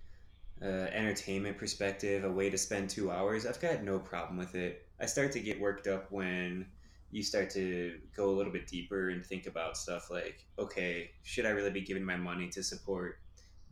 uh, 0.63 0.65
entertainment 0.65 1.59
perspective, 1.59 2.23
a 2.23 2.31
way 2.31 2.49
to 2.49 2.57
spend 2.57 2.89
two 2.89 3.11
hours, 3.11 3.45
I've 3.45 3.61
got 3.61 3.83
no 3.83 3.99
problem 3.99 4.37
with 4.37 4.55
it. 4.55 4.87
I 4.99 5.05
start 5.05 5.31
to 5.33 5.39
get 5.39 5.61
worked 5.61 5.85
up 5.85 6.11
when 6.11 6.65
you 7.11 7.21
start 7.21 7.51
to 7.51 7.99
go 8.17 8.31
a 8.31 8.35
little 8.35 8.51
bit 8.51 8.65
deeper 8.65 9.09
and 9.11 9.23
think 9.23 9.45
about 9.45 9.77
stuff 9.77 10.09
like, 10.09 10.43
okay, 10.57 11.11
should 11.21 11.45
I 11.45 11.49
really 11.49 11.69
be 11.69 11.81
giving 11.81 12.03
my 12.03 12.17
money 12.17 12.49
to 12.49 12.63
support 12.63 13.19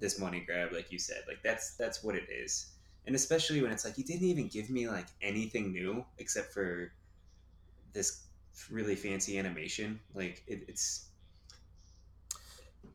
this 0.03 0.19
money 0.19 0.41
grab? 0.45 0.73
Like 0.73 0.91
you 0.91 0.99
said, 0.99 1.23
like 1.27 1.43
that's 1.43 1.75
that's 1.77 2.03
what 2.03 2.15
it 2.15 2.27
is. 2.29 2.73
And 3.07 3.15
especially 3.15 3.61
when 3.63 3.71
it's 3.71 3.85
like 3.85 3.97
you 3.97 4.05
didn't 4.05 4.27
even 4.27 4.49
give 4.49 4.69
me 4.69 4.89
like 4.89 5.07
anything 5.21 5.73
new 5.73 6.05
except 6.19 6.53
for 6.53 6.93
this 7.93 8.25
really 8.71 8.95
fancy 8.95 9.39
animation. 9.39 10.01
Like 10.15 10.43
it, 10.47 10.65
it's 10.69 11.09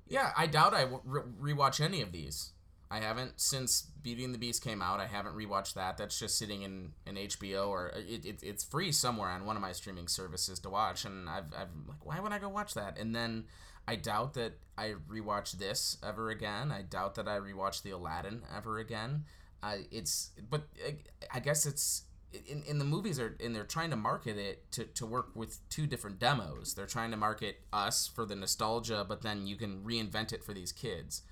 Yeah, 0.07 0.33
I 0.37 0.47
doubt 0.47 0.75
I 0.75 0.87
re- 1.05 1.55
rewatch 1.55 1.81
any 1.81 2.01
of 2.01 2.13
these. 2.13 2.53
I 2.91 3.01
haven't 3.01 3.39
since 3.39 3.83
Beauty 4.03 4.25
and 4.25 4.33
the 4.35 4.39
Beast 4.39 4.65
came 4.65 4.81
out. 4.81 5.01
I 5.01 5.07
haven't 5.07 5.35
rewatched 5.37 5.75
that. 5.75 5.99
That's 5.99 6.19
just 6.19 6.39
sitting 6.39 6.63
in 6.63 6.93
an 7.07 7.17
HBO 7.17 7.69
or 7.69 7.93
uh, 7.95 7.99
it, 7.99 8.25
it, 8.25 8.43
it's 8.43 8.65
free 8.65 8.93
somewhere 8.93 9.29
on 9.29 9.45
one 9.45 9.57
of 9.57 9.63
my 9.63 9.73
streaming 9.73 10.09
services 10.09 10.59
to 10.61 10.71
watch. 10.71 11.05
And 11.05 11.29
I've 11.29 11.53
I've 11.55 11.69
like, 11.87 12.07
why 12.07 12.21
would 12.21 12.33
I 12.33 12.39
go 12.39 12.49
watch 12.49 12.75
that? 12.75 12.99
And 12.99 13.15
then 13.15 13.45
I 13.89 13.97
doubt 13.97 14.35
that 14.35 14.53
I 14.77 14.93
rewatch 15.11 15.53
this 15.53 15.97
ever 16.07 16.29
again. 16.29 16.71
I 16.71 16.83
doubt 16.83 17.15
that 17.15 17.27
I 17.27 17.39
rewatch 17.39 17.81
the 17.83 17.93
Aladdin 17.93 18.43
ever 18.55 18.79
again. 18.79 19.25
Uh, 19.63 19.77
it's 19.91 20.33
but 20.51 20.69
I, 20.87 20.97
I 21.33 21.41
guess 21.41 21.65
it's 21.65 22.03
in, 22.47 22.63
in 22.65 22.79
the 22.79 22.85
movies 22.85 23.19
are 23.19 23.35
and 23.43 23.57
they're 23.57 23.65
trying 23.65 23.89
to 23.89 23.97
market 23.97 24.37
it 24.37 24.71
to, 24.73 24.85
to 24.85 25.07
work 25.07 25.35
with 25.35 25.67
two 25.71 25.87
different 25.87 26.19
demos. 26.19 26.75
They're 26.75 26.85
trying 26.85 27.13
to 27.13 27.17
market 27.17 27.61
us 27.73 28.07
for 28.07 28.27
the 28.27 28.37
nostalgia, 28.37 29.07
but 29.09 29.23
then 29.23 29.47
you 29.47 29.57
can 29.57 29.83
reinvent 29.83 30.35
it 30.35 30.45
for 30.45 30.53
these 30.53 30.71
kids. 30.71 31.23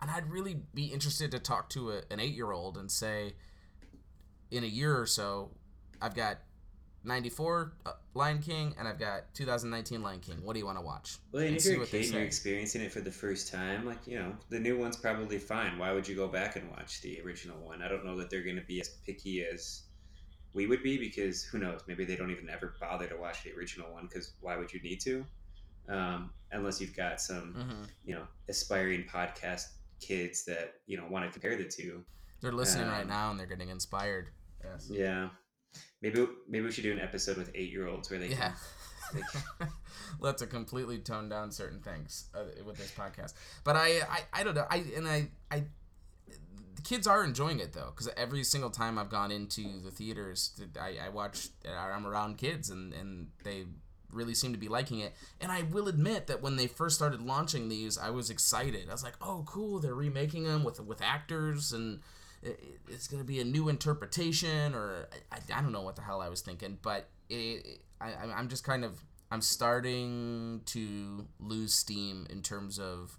And 0.00 0.10
I'd 0.10 0.30
really 0.30 0.62
be 0.72 0.86
interested 0.86 1.30
to 1.32 1.38
talk 1.38 1.68
to 1.70 1.90
a, 1.90 2.00
an 2.10 2.18
eight 2.18 2.34
year 2.34 2.50
old 2.50 2.78
and 2.78 2.90
say, 2.90 3.34
in 4.50 4.64
a 4.64 4.68
year 4.68 4.98
or 4.98 5.06
so, 5.06 5.50
I've 6.00 6.14
got 6.14 6.38
94 7.06 7.72
uh, 7.86 7.92
Lion 8.14 8.40
King 8.40 8.74
and 8.78 8.86
I've 8.88 8.98
got 8.98 9.32
2019 9.34 10.02
Lion 10.02 10.20
King. 10.20 10.38
What 10.42 10.52
do 10.54 10.58
you 10.58 10.66
want 10.66 10.78
to 10.78 10.82
watch? 10.84 11.16
well, 11.32 11.40
and 11.42 11.50
And 11.50 11.56
if 11.56 11.64
you're 11.64 11.82
a 11.82 11.86
kid 11.86 12.04
and 12.04 12.14
you're 12.14 12.22
experiencing 12.22 12.82
it 12.82 12.92
for 12.92 13.00
the 13.00 13.10
first 13.12 13.50
time, 13.52 13.86
like 13.86 14.06
you 14.06 14.18
know, 14.18 14.32
the 14.50 14.58
new 14.58 14.76
one's 14.78 14.96
probably 14.96 15.38
fine. 15.38 15.78
Why 15.78 15.92
would 15.92 16.06
you 16.08 16.16
go 16.16 16.28
back 16.28 16.56
and 16.56 16.70
watch 16.70 17.00
the 17.02 17.20
original 17.22 17.56
one? 17.58 17.80
I 17.82 17.88
don't 17.88 18.04
know 18.04 18.16
that 18.16 18.28
they're 18.30 18.42
going 18.42 18.56
to 18.56 18.62
be 18.66 18.80
as 18.80 18.88
picky 19.06 19.44
as 19.44 19.84
we 20.52 20.66
would 20.66 20.82
be 20.82 20.98
because 20.98 21.44
who 21.44 21.58
knows? 21.58 21.80
Maybe 21.86 22.04
they 22.04 22.16
don't 22.16 22.30
even 22.30 22.48
ever 22.50 22.74
bother 22.80 23.06
to 23.06 23.16
watch 23.16 23.44
the 23.44 23.52
original 23.52 23.92
one 23.92 24.06
because 24.06 24.32
why 24.40 24.56
would 24.56 24.72
you 24.72 24.80
need 24.82 25.00
to? 25.02 25.24
Um, 25.88 26.30
unless 26.52 26.80
you've 26.80 26.96
got 26.96 27.20
some 27.20 27.54
hmm 27.54 27.84
you 28.04 28.14
know 28.14 28.26
aspiring 28.48 29.04
podcast 29.12 29.66
kids 30.00 30.44
that 30.46 30.74
you 30.86 30.96
know 30.96 31.04
want 31.08 31.24
to 31.24 31.30
compare 31.30 31.56
the 31.56 31.64
two. 31.64 32.04
They're 32.40 32.52
listening 32.52 32.88
right 32.88 33.02
Um, 33.02 33.08
now 33.08 33.30
and 33.30 33.38
they're 33.38 33.46
getting 33.46 33.68
inspired. 33.70 34.30
Yes. 34.64 34.88
Yeah, 34.90 35.28
maybe 36.14 36.26
maybe 36.48 36.64
we 36.66 36.72
should 36.72 36.84
do 36.84 36.92
an 36.92 37.00
episode 37.00 37.36
with 37.36 37.50
eight 37.54 37.70
year 37.70 37.86
olds 37.88 38.10
where 38.10 38.18
they 38.18 38.28
Yeah. 38.28 38.52
can 39.12 39.20
like- 39.60 39.70
We'll 40.20 40.32
have 40.38 40.48
completely 40.48 40.98
tone 40.98 41.28
down 41.28 41.50
certain 41.52 41.80
things 41.80 42.26
uh, 42.34 42.44
with 42.64 42.76
this 42.78 42.90
podcast. 42.92 43.34
But 43.64 43.76
I, 43.76 44.00
I, 44.08 44.20
I 44.32 44.42
don't 44.44 44.54
know. 44.54 44.66
I 44.70 44.84
and 44.96 45.06
I, 45.06 45.28
I, 45.50 45.64
the 46.74 46.82
kids 46.82 47.06
are 47.06 47.22
enjoying 47.24 47.60
it 47.60 47.72
though, 47.72 47.90
because 47.94 48.08
every 48.16 48.42
single 48.44 48.70
time 48.70 48.98
I've 48.98 49.10
gone 49.10 49.30
into 49.30 49.80
the 49.84 49.90
theaters, 49.90 50.58
I, 50.80 50.96
I 51.06 51.08
watch. 51.10 51.48
I'm 51.68 52.06
around 52.06 52.38
kids, 52.38 52.70
and 52.70 52.92
and 52.94 53.28
they 53.44 53.64
really 54.12 54.34
seem 54.34 54.52
to 54.52 54.58
be 54.58 54.68
liking 54.68 55.00
it. 55.00 55.14
And 55.40 55.52
I 55.52 55.62
will 55.62 55.88
admit 55.88 56.28
that 56.28 56.40
when 56.40 56.56
they 56.56 56.66
first 56.66 56.96
started 56.96 57.20
launching 57.20 57.68
these, 57.68 57.98
I 57.98 58.10
was 58.10 58.30
excited. 58.30 58.88
I 58.88 58.92
was 58.92 59.02
like, 59.04 59.16
"Oh, 59.20 59.42
cool! 59.46 59.80
They're 59.80 59.94
remaking 59.94 60.44
them 60.44 60.64
with 60.64 60.80
with 60.80 61.02
actors 61.02 61.72
and." 61.72 62.00
It- 62.46 62.80
It's 62.88 63.08
gonna 63.08 63.24
be 63.24 63.40
a 63.40 63.44
new 63.44 63.68
interpretation, 63.68 64.74
or 64.74 65.08
I, 65.32 65.38
I 65.54 65.60
don't 65.62 65.72
know 65.72 65.82
what 65.82 65.96
the 65.96 66.02
hell 66.02 66.20
I 66.22 66.28
was 66.28 66.40
thinking, 66.40 66.78
but 66.82 67.08
it, 67.28 67.80
I, 68.00 68.12
I'm- 68.12 68.32
I'm 68.36 68.48
just 68.48 68.64
kind 68.64 68.84
of 68.84 69.02
I'm 69.30 69.40
starting 69.42 70.60
to 70.66 71.26
lose 71.40 71.74
steam 71.74 72.26
in 72.30 72.42
terms 72.42 72.78
of 72.78 73.18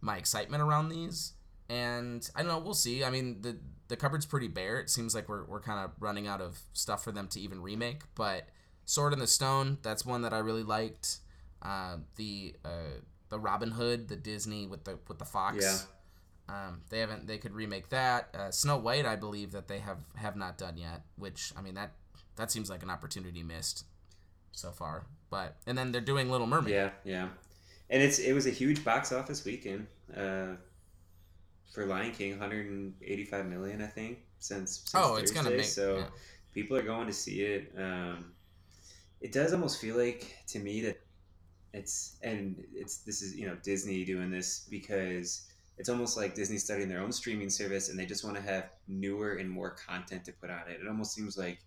my 0.00 0.16
excitement 0.16 0.62
around 0.62 0.88
these. 0.88 1.32
And 1.68 2.28
I 2.36 2.40
don't 2.42 2.48
know, 2.48 2.58
we'll 2.58 2.74
see. 2.74 3.02
I 3.04 3.10
mean, 3.10 3.42
the 3.42 3.58
the 3.88 3.96
cupboard's 3.96 4.26
pretty 4.26 4.46
bare. 4.48 4.78
It 4.80 4.88
seems 4.90 5.14
like 5.14 5.28
we're, 5.28 5.44
we're 5.44 5.60
kind 5.60 5.84
of 5.84 5.90
running 6.00 6.26
out 6.28 6.40
of 6.40 6.60
stuff 6.72 7.02
for 7.02 7.10
them 7.12 7.26
to 7.28 7.40
even 7.40 7.60
remake. 7.60 8.02
But 8.14 8.48
Sword 8.86 9.12
in 9.12 9.18
the 9.18 9.26
Stone, 9.26 9.78
that's 9.82 10.06
one 10.06 10.22
that 10.22 10.32
I 10.32 10.38
really 10.38 10.62
liked. 10.62 11.18
Uh, 11.62 11.96
the 12.16 12.54
uh, 12.64 13.00
the 13.30 13.38
Robin 13.38 13.72
Hood, 13.72 14.08
the 14.08 14.16
Disney 14.16 14.66
with 14.68 14.84
the 14.84 14.98
with 15.08 15.18
the 15.18 15.24
fox. 15.24 15.56
Yeah. 15.60 15.78
Um, 16.50 16.80
they 16.90 16.98
haven't. 16.98 17.26
They 17.26 17.38
could 17.38 17.54
remake 17.54 17.90
that. 17.90 18.34
Uh, 18.34 18.50
Snow 18.50 18.76
White, 18.76 19.06
I 19.06 19.14
believe 19.14 19.52
that 19.52 19.68
they 19.68 19.78
have 19.78 19.98
have 20.16 20.36
not 20.36 20.58
done 20.58 20.76
yet. 20.76 21.02
Which 21.16 21.52
I 21.56 21.62
mean 21.62 21.74
that 21.74 21.92
that 22.36 22.50
seems 22.50 22.68
like 22.68 22.82
an 22.82 22.90
opportunity 22.90 23.42
missed 23.42 23.84
so 24.52 24.70
far. 24.70 25.04
But 25.30 25.56
and 25.66 25.78
then 25.78 25.92
they're 25.92 26.00
doing 26.00 26.30
Little 26.30 26.46
Mermaid. 26.46 26.72
Yeah, 26.74 26.90
yeah, 27.04 27.28
and 27.88 28.02
it's 28.02 28.18
it 28.18 28.32
was 28.32 28.46
a 28.46 28.50
huge 28.50 28.84
box 28.84 29.12
office 29.12 29.44
weekend 29.44 29.86
uh, 30.16 30.54
for 31.72 31.86
Lion 31.86 32.10
King, 32.12 32.32
185 32.32 33.46
million, 33.46 33.80
I 33.80 33.86
think, 33.86 34.18
since, 34.40 34.82
since 34.86 34.92
Oh, 34.94 35.16
it's 35.16 35.30
gonna 35.30 35.50
make 35.50 35.64
so 35.64 35.98
yeah. 35.98 36.04
people 36.52 36.76
are 36.76 36.82
going 36.82 37.06
to 37.06 37.12
see 37.12 37.42
it. 37.42 37.72
Um, 37.78 38.32
it 39.20 39.30
does 39.32 39.52
almost 39.52 39.80
feel 39.80 39.96
like 39.96 40.36
to 40.48 40.58
me 40.58 40.80
that 40.80 41.00
it's 41.72 42.16
and 42.22 42.64
it's 42.74 42.98
this 42.98 43.22
is 43.22 43.36
you 43.36 43.46
know 43.46 43.56
Disney 43.62 44.04
doing 44.04 44.30
this 44.30 44.66
because 44.68 45.49
it's 45.80 45.88
almost 45.88 46.14
like 46.14 46.34
Disney 46.34 46.58
starting 46.58 46.90
their 46.90 47.00
own 47.00 47.10
streaming 47.10 47.48
service 47.48 47.88
and 47.88 47.98
they 47.98 48.04
just 48.04 48.22
want 48.22 48.36
to 48.36 48.42
have 48.42 48.68
newer 48.86 49.36
and 49.36 49.48
more 49.48 49.70
content 49.70 50.26
to 50.26 50.32
put 50.34 50.50
on 50.50 50.60
it. 50.68 50.78
It 50.78 50.86
almost 50.86 51.14
seems 51.14 51.38
like 51.38 51.58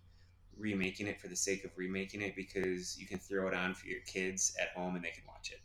remaking 0.56 1.08
it 1.08 1.20
for 1.20 1.26
the 1.26 1.34
sake 1.34 1.64
of 1.64 1.72
remaking 1.76 2.22
it 2.22 2.36
because 2.36 2.96
you 2.96 3.08
can 3.08 3.18
throw 3.18 3.48
it 3.48 3.54
on 3.54 3.74
for 3.74 3.88
your 3.88 3.98
kids 4.06 4.54
at 4.62 4.68
home 4.80 4.94
and 4.94 5.04
they 5.04 5.10
can 5.10 5.24
watch 5.26 5.50
it. 5.50 5.58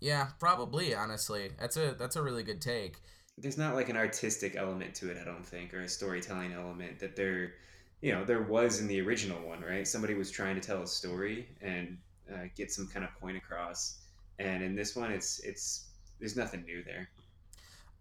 Yeah, 0.00 0.30
probably. 0.40 0.92
Honestly, 0.92 1.52
that's 1.56 1.76
a 1.76 1.94
that's 1.96 2.16
a 2.16 2.22
really 2.22 2.42
good 2.42 2.60
take. 2.60 2.96
There's 3.38 3.56
not 3.56 3.76
like 3.76 3.90
an 3.90 3.96
artistic 3.96 4.56
element 4.56 4.96
to 4.96 5.12
it, 5.12 5.16
I 5.16 5.24
don't 5.24 5.46
think, 5.46 5.72
or 5.72 5.82
a 5.82 5.88
storytelling 5.88 6.52
element 6.52 6.98
that 6.98 7.14
there, 7.14 7.52
you 8.00 8.10
know, 8.10 8.24
there 8.24 8.42
was 8.42 8.80
in 8.80 8.88
the 8.88 9.00
original 9.02 9.38
one, 9.46 9.60
right? 9.60 9.86
Somebody 9.86 10.14
was 10.14 10.32
trying 10.32 10.56
to 10.56 10.60
tell 10.60 10.82
a 10.82 10.86
story 10.88 11.46
and 11.62 11.96
uh, 12.34 12.48
get 12.56 12.72
some 12.72 12.88
kind 12.88 13.04
of 13.04 13.14
point 13.20 13.36
across, 13.36 13.98
and 14.40 14.64
in 14.64 14.74
this 14.74 14.96
one, 14.96 15.12
it's 15.12 15.38
it's 15.44 15.90
there's 16.18 16.36
nothing 16.36 16.64
new 16.64 16.82
there. 16.82 17.08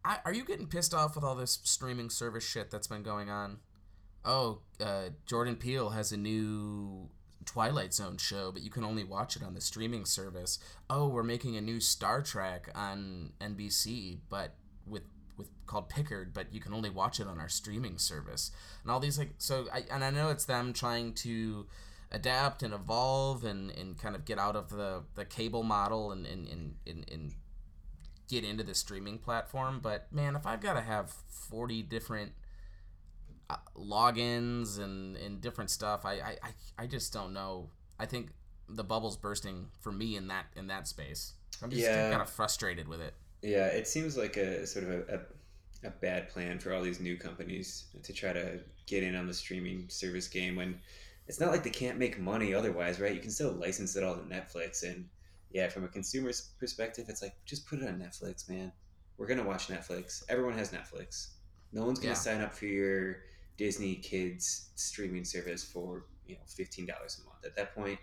I, 0.05 0.19
are 0.25 0.33
you 0.33 0.45
getting 0.45 0.67
pissed 0.67 0.93
off 0.93 1.15
with 1.15 1.23
all 1.23 1.35
this 1.35 1.59
streaming 1.63 2.09
service 2.09 2.43
shit 2.43 2.69
that's 2.69 2.87
been 2.87 3.03
going 3.03 3.29
on? 3.29 3.57
Oh, 4.23 4.59
uh, 4.79 5.09
Jordan 5.25 5.55
Peele 5.55 5.89
has 5.89 6.11
a 6.11 6.17
new 6.17 7.09
Twilight 7.45 7.93
Zone 7.93 8.17
show, 8.17 8.51
but 8.51 8.61
you 8.61 8.69
can 8.69 8.83
only 8.83 9.03
watch 9.03 9.35
it 9.35 9.43
on 9.43 9.53
the 9.53 9.61
streaming 9.61 10.05
service. 10.05 10.59
Oh, 10.89 11.07
we're 11.07 11.23
making 11.23 11.57
a 11.57 11.61
new 11.61 11.79
Star 11.79 12.21
Trek 12.21 12.69
on 12.75 13.33
NBC, 13.41 14.19
but 14.29 14.55
with 14.85 15.03
with 15.37 15.49
called 15.65 15.89
Picard, 15.89 16.33
but 16.33 16.53
you 16.53 16.61
can 16.61 16.73
only 16.73 16.89
watch 16.89 17.19
it 17.19 17.27
on 17.27 17.39
our 17.39 17.49
streaming 17.49 17.97
service. 17.97 18.51
And 18.83 18.91
all 18.91 18.99
these 18.99 19.17
like 19.17 19.33
so 19.37 19.67
I 19.73 19.83
and 19.91 20.03
I 20.03 20.11
know 20.11 20.29
it's 20.29 20.45
them 20.45 20.71
trying 20.71 21.13
to 21.15 21.65
adapt 22.11 22.63
and 22.63 22.73
evolve 22.73 23.43
and, 23.43 23.71
and 23.71 23.97
kind 23.97 24.15
of 24.15 24.25
get 24.25 24.39
out 24.39 24.55
of 24.55 24.69
the, 24.69 25.03
the 25.15 25.25
cable 25.25 25.63
model 25.63 26.11
and, 26.11 26.25
and, 26.25 26.47
and, 26.47 26.75
and, 26.87 27.05
and 27.11 27.33
get 28.27 28.43
into 28.43 28.63
the 28.63 28.75
streaming 28.75 29.17
platform. 29.17 29.79
But 29.81 30.11
man, 30.11 30.35
if 30.35 30.45
I've 30.45 30.61
got 30.61 30.73
to 30.73 30.81
have 30.81 31.11
40 31.29 31.83
different 31.83 32.31
uh, 33.49 33.57
logins 33.77 34.79
and, 34.79 35.15
and 35.17 35.41
different 35.41 35.69
stuff, 35.69 36.05
I, 36.05 36.13
I, 36.13 36.83
I, 36.83 36.87
just 36.87 37.13
don't 37.13 37.33
know. 37.33 37.69
I 37.99 38.05
think 38.05 38.29
the 38.67 38.83
bubble's 38.83 39.17
bursting 39.17 39.67
for 39.81 39.91
me 39.91 40.15
in 40.15 40.27
that 40.29 40.45
in 40.55 40.67
that 40.67 40.87
space. 40.87 41.33
I'm 41.61 41.69
just 41.69 41.83
Yeah. 41.83 42.09
kind 42.09 42.21
of 42.21 42.29
frustrated 42.29 42.87
with 42.87 43.01
it. 43.01 43.13
Yeah, 43.41 43.67
it 43.67 43.87
seems 43.87 44.17
like 44.17 44.37
a 44.37 44.65
sort 44.65 44.85
of 44.85 44.91
a, 44.91 45.19
a, 45.83 45.87
a 45.87 45.91
bad 45.91 46.29
plan 46.29 46.57
for 46.57 46.73
all 46.73 46.81
these 46.81 46.99
new 46.99 47.15
companies 47.15 47.85
to 48.01 48.11
try 48.11 48.33
to 48.33 48.59
get 48.87 49.03
in 49.03 49.15
on 49.15 49.27
the 49.27 49.33
streaming 49.33 49.85
service 49.87 50.27
game 50.27 50.55
when 50.55 50.79
it's 51.27 51.39
not 51.39 51.51
like 51.51 51.63
they 51.63 51.69
can't 51.69 51.97
make 51.97 52.19
money 52.19 52.53
otherwise, 52.53 52.99
right? 52.99 53.13
You 53.13 53.19
can 53.19 53.31
still 53.31 53.51
license 53.51 53.95
it 53.95 54.03
all 54.03 54.15
to 54.15 54.21
Netflix. 54.21 54.83
And 54.83 55.07
yeah, 55.55 55.69
from 55.69 55.85
a 55.85 55.87
consumer's 55.87 56.49
perspective, 56.59 57.05
it's 57.07 57.21
like, 57.21 57.33
just 57.45 57.65
put 57.65 57.79
it 57.79 57.87
on 57.87 57.97
Netflix, 57.97 58.49
man. 58.49 58.73
We're 59.17 59.25
going 59.25 59.39
to 59.39 59.45
watch 59.45 59.69
Netflix. 59.69 60.21
Everyone 60.27 60.51
has 60.57 60.71
Netflix. 60.73 61.29
No 61.71 61.85
one's 61.85 61.99
going 61.99 62.09
Yeah. 62.09 62.15
to 62.15 62.19
sign 62.19 62.41
up 62.41 62.53
for 62.53 62.65
your 62.65 63.19
Disney 63.55 63.95
Kids 63.95 64.71
streaming 64.75 65.23
service 65.23 65.63
for, 65.63 66.07
you 66.27 66.35
know, 66.35 66.41
$15 66.45 66.89
a 66.89 66.89
month. 67.23 67.45
At 67.45 67.55
that 67.55 67.73
point, 67.73 67.99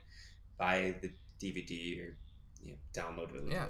buy 0.57 0.95
the 1.03 1.11
DVD 1.39 2.01
or, 2.01 2.17
you 2.65 2.73
know, 2.73 2.79
download 2.95 3.35
it 3.35 3.53
Yeah. 3.53 3.67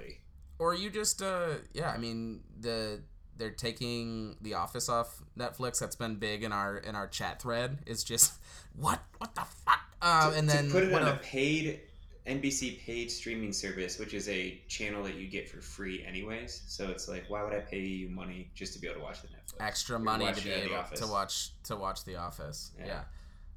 Or 0.61 0.75
you 0.75 0.89
just 0.89 1.21
uh 1.21 1.55
yeah, 1.73 1.91
I 1.91 1.99
mean 1.99 2.45
the 2.61 3.03
they're 3.37 3.51
taking 3.51 4.37
The 4.43 4.55
Office 4.55 4.89
off 4.89 5.23
Netflix. 5.37 5.81
That's 5.81 5.97
been 5.97 6.17
big 6.17 6.45
in 6.45 6.53
our 6.53 6.77
in 6.77 6.95
our 6.95 7.09
chat 7.09 7.43
thread. 7.43 7.79
It's 7.85 8.05
just 8.05 8.35
what 8.77 9.01
what 9.19 9.35
the 9.35 9.41
fuck? 9.41 9.81
Uh, 10.01 10.31
to, 10.31 10.37
and 10.39 10.49
then 10.49 10.71
put 10.71 10.85
it 10.85 10.93
what 10.93 11.03
on 11.03 11.09
a 11.09 11.17
paid 11.17 11.81
NBC 12.27 12.79
paid 12.81 13.11
streaming 13.11 13.53
service, 13.53 13.99
which 13.99 14.15
is 14.15 14.29
a 14.29 14.61
channel 14.69 15.03
that 15.05 15.15
you 15.17 15.27
get 15.27 15.49
for 15.51 15.61
free 15.61 16.05
anyways. 16.07 16.63
So 16.69 16.89
it's 16.89 17.09
like, 17.09 17.25
why 17.29 17.43
would 17.43 17.53
I 17.53 17.61
pay 17.61 17.81
you 17.81 18.09
money 18.09 18.51
just 18.55 18.73
to 18.75 18.79
be 18.79 18.87
able 18.87 18.99
to 19.01 19.03
watch 19.05 19.23
the 19.23 19.29
Netflix? 19.29 19.39
extra 19.61 19.99
money 19.99 20.33
to 20.33 20.41
be 20.45 20.51
able 20.51 20.83
to 20.95 21.07
watch 21.07 21.51
to 21.65 21.77
watch 21.77 22.05
The 22.05 22.17
Office. 22.17 22.71
Yeah. 22.79 22.87
Yeah. 22.87 23.01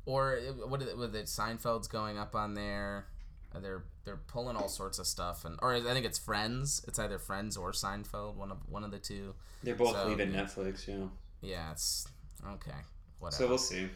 Or 0.06 0.38
what 0.68 0.82
is 0.82 0.90
it, 0.90 0.98
with 0.98 1.16
it 1.16 1.26
Seinfeld's 1.28 1.88
going 1.88 2.18
up 2.18 2.36
on 2.36 2.54
there. 2.54 3.08
Uh, 3.56 3.60
They're 3.60 3.84
they're 4.04 4.18
pulling 4.28 4.56
all 4.58 4.68
sorts 4.68 5.00
of 5.00 5.08
stuff 5.08 5.46
and 5.46 5.58
or 5.62 5.74
I 5.74 5.82
think 5.82 6.06
it's 6.06 6.20
Friends. 6.20 6.84
It's 6.88 7.00
either 7.00 7.18
Friends 7.20 7.56
or 7.58 7.72
Seinfeld, 7.72 8.36
one 8.36 8.52
of 8.52 8.58
one 8.68 8.84
of 8.84 8.92
the 8.92 9.00
two. 9.00 9.34
They're 9.64 9.76
both 9.76 9.96
So, 9.96 10.08
leaving. 10.08 10.32
Netflix, 10.32 10.88
yeah. 10.88 11.06
Yeah, 11.42 11.72
it's 11.72 12.08
okay. 12.48 12.72
Whatever. 13.20 13.44
So 13.44 13.48
we'll 13.48 13.58
see. 13.58 13.88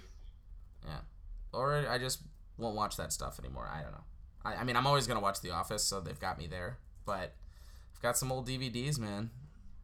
Yeah. 0.86 1.00
Or 1.52 1.74
I 1.90 1.98
just 1.98 2.22
won't 2.58 2.76
watch 2.76 2.96
that 2.98 3.12
stuff 3.12 3.40
anymore. 3.40 3.70
I 3.72 3.82
don't 3.82 3.92
know. 3.92 4.04
I, 4.44 4.56
I 4.56 4.64
mean, 4.64 4.76
I'm 4.76 4.88
always 4.88 5.08
gonna 5.08 5.20
watch 5.20 5.42
The 5.42 5.52
Office, 5.52 5.84
so 5.84 6.00
they've 6.00 6.20
got 6.20 6.38
me 6.38 6.48
there. 6.48 6.78
But 7.06 7.36
I've 7.96 8.02
got 8.02 8.18
some 8.18 8.32
old 8.32 8.48
DVDs, 8.48 9.00
man. 9.00 9.32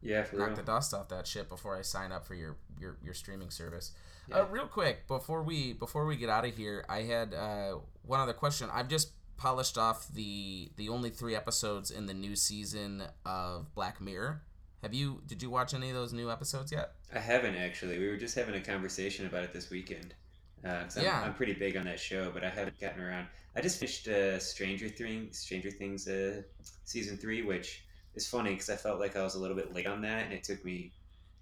Yeah, 0.02 0.22
for 0.22 0.36
Knock 0.36 0.48
real. 0.48 0.56
the 0.56 0.62
dust 0.62 0.94
off 0.94 1.08
that 1.08 1.26
shit 1.26 1.48
before 1.48 1.76
I 1.76 1.82
sign 1.82 2.12
up 2.12 2.26
for 2.26 2.34
your 2.34 2.56
your, 2.78 2.96
your 3.02 3.14
streaming 3.14 3.50
service. 3.50 3.92
Uh, 4.32 4.44
real 4.46 4.66
quick 4.66 5.06
before 5.06 5.42
we 5.42 5.72
before 5.72 6.04
we 6.06 6.16
get 6.16 6.28
out 6.28 6.44
of 6.44 6.54
here, 6.56 6.84
I 6.88 7.02
had 7.02 7.34
uh, 7.34 7.76
one 8.02 8.20
other 8.20 8.32
question. 8.32 8.68
I've 8.72 8.88
just 8.88 9.10
polished 9.36 9.78
off 9.78 10.08
the 10.08 10.70
the 10.76 10.88
only 10.88 11.10
three 11.10 11.34
episodes 11.36 11.90
in 11.90 12.06
the 12.06 12.14
new 12.14 12.36
season 12.36 13.02
of 13.24 13.74
Black 13.74 14.00
Mirror. 14.00 14.42
Have 14.82 14.94
you? 14.94 15.22
Did 15.26 15.42
you 15.42 15.50
watch 15.50 15.74
any 15.74 15.88
of 15.90 15.94
those 15.94 16.12
new 16.12 16.30
episodes 16.30 16.70
yet? 16.72 16.92
I 17.14 17.18
haven't 17.18 17.56
actually. 17.56 17.98
We 17.98 18.08
were 18.08 18.16
just 18.16 18.34
having 18.34 18.54
a 18.54 18.60
conversation 18.60 19.26
about 19.26 19.44
it 19.44 19.52
this 19.52 19.70
weekend. 19.70 20.14
Uh, 20.66 20.82
'cause 20.82 20.96
I'm, 20.98 21.04
Yeah. 21.04 21.20
I'm 21.22 21.34
pretty 21.34 21.52
big 21.54 21.76
on 21.76 21.84
that 21.84 22.00
show, 22.00 22.30
but 22.32 22.42
I 22.42 22.50
haven't 22.50 22.78
gotten 22.80 23.00
around. 23.00 23.28
I 23.54 23.60
just 23.60 23.78
finished 23.78 24.08
uh, 24.08 24.38
Stranger 24.38 24.88
Things, 24.88 25.38
Stranger 25.38 25.70
Things 25.70 26.08
uh, 26.08 26.42
season 26.84 27.16
three, 27.16 27.42
which 27.42 27.84
is 28.14 28.26
funny 28.28 28.50
because 28.50 28.70
I 28.70 28.76
felt 28.76 28.98
like 28.98 29.14
I 29.16 29.22
was 29.22 29.34
a 29.34 29.38
little 29.38 29.56
bit 29.56 29.72
late 29.74 29.86
on 29.86 30.00
that, 30.02 30.24
and 30.24 30.32
it 30.32 30.42
took 30.42 30.64
me, 30.64 30.92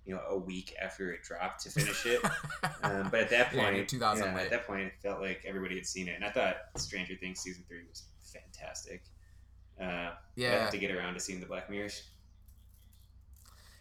you 0.04 0.14
know, 0.14 0.20
a 0.28 0.36
week 0.36 0.74
after 0.82 1.10
it 1.12 1.22
dropped 1.22 1.62
to 1.62 1.70
finish 1.70 2.04
it. 2.06 2.20
um, 2.82 3.08
but 3.10 3.20
at 3.20 3.30
that 3.30 3.52
point, 3.52 3.76
you're 3.76 3.84
2000 3.86 4.24
yeah, 4.26 4.34
at 4.42 4.50
that 4.50 4.66
point, 4.66 4.82
it 4.82 4.92
felt 5.02 5.20
like 5.20 5.42
everybody 5.46 5.76
had 5.76 5.86
seen 5.86 6.08
it, 6.08 6.16
and 6.16 6.24
I 6.24 6.30
thought 6.30 6.56
Stranger 6.76 7.14
Things 7.16 7.40
season 7.40 7.64
three 7.68 7.82
was 7.88 8.02
fantastic. 8.20 9.02
Uh, 9.80 9.84
I 9.84 10.14
have 10.60 10.70
to 10.70 10.78
get 10.78 10.90
around 10.90 11.14
to 11.14 11.20
seeing 11.20 11.40
the 11.40 11.46
Black 11.46 11.68
Mirrors. 11.70 12.02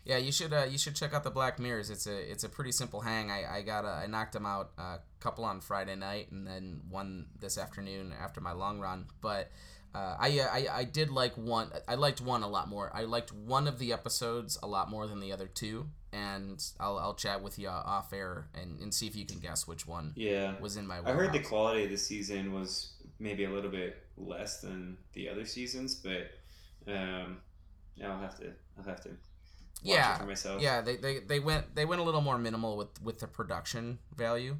Yeah, 0.06 0.18
you 0.18 0.32
should 0.32 0.52
uh, 0.54 0.66
you 0.70 0.78
should 0.78 0.96
check 0.96 1.14
out 1.14 1.24
the 1.24 1.32
Black 1.32 1.60
Mirrors. 1.60 1.90
It's 1.90 2.08
a 2.08 2.32
it's 2.32 2.44
a 2.44 2.50
pretty 2.50 2.72
simple 2.72 3.02
hang. 3.02 3.32
I 3.32 3.58
I 3.58 3.62
got 3.62 3.86
a, 3.86 3.90
I 3.90 4.08
knocked 4.08 4.34
them 4.34 4.46
out 4.46 4.72
a 4.78 4.98
couple 5.20 5.46
on 5.46 5.62
Friday 5.62 5.96
night 5.96 6.32
and 6.32 6.46
then 6.46 6.82
one 6.90 7.28
this 7.40 7.58
afternoon 7.58 8.14
after 8.20 8.42
my 8.42 8.52
long 8.52 8.80
run. 8.80 9.06
But 9.22 9.50
uh, 9.96 10.16
I, 10.20 10.40
I 10.40 10.68
I 10.80 10.84
did 10.84 11.10
like 11.10 11.38
one. 11.38 11.70
I 11.88 11.96
liked 11.96 12.20
one 12.20 12.44
a 12.44 12.50
lot 12.50 12.68
more. 12.68 12.92
I 12.94 13.04
liked 13.04 13.32
one 13.32 13.68
of 13.68 13.80
the 13.80 13.94
episodes 13.94 14.58
a 14.62 14.68
lot 14.68 14.90
more 14.90 15.08
than 15.08 15.20
the 15.20 15.32
other 15.32 15.48
two. 15.48 15.88
And 16.12 16.64
I'll 16.80 17.00
I'll 17.00 17.16
chat 17.16 17.42
with 17.42 17.58
you 17.58 17.70
off 17.70 18.14
air 18.14 18.48
and, 18.54 18.80
and 18.80 18.94
see 18.94 19.08
if 19.08 19.16
you 19.16 19.26
can 19.26 19.40
guess 19.40 19.68
which 19.68 19.88
one 19.88 20.14
Yeah, 20.16 20.54
was 20.60 20.78
in 20.78 20.86
my. 20.86 21.00
I 21.04 21.12
heard 21.12 21.34
the 21.34 21.40
quality 21.40 21.86
of 21.86 21.90
the 21.90 21.98
season 21.98 22.54
was 22.54 22.94
maybe 23.20 23.46
a 23.46 23.50
little 23.50 23.72
bit 23.72 23.98
less 24.18 24.62
than 24.62 24.98
the 25.14 25.30
other 25.30 25.46
seasons, 25.46 25.96
but 25.96 26.30
um, 26.88 27.38
yeah, 27.96 28.12
I'll 28.12 28.20
have 28.20 28.38
to 28.40 28.52
I'll 28.78 28.84
have 28.84 29.02
to 29.04 29.10
Yeah, 29.84 30.18
for 30.18 30.26
myself. 30.26 30.62
Yeah, 30.62 30.82
they, 30.82 30.96
they, 30.98 31.20
they 31.20 31.40
went 31.40 31.76
they 31.76 31.86
went 31.86 32.02
a 32.02 32.04
little 32.04 32.22
more 32.22 32.38
minimal 32.38 32.78
with 32.78 33.02
with 33.02 33.20
the 33.20 33.28
production 33.28 34.00
value. 34.16 34.58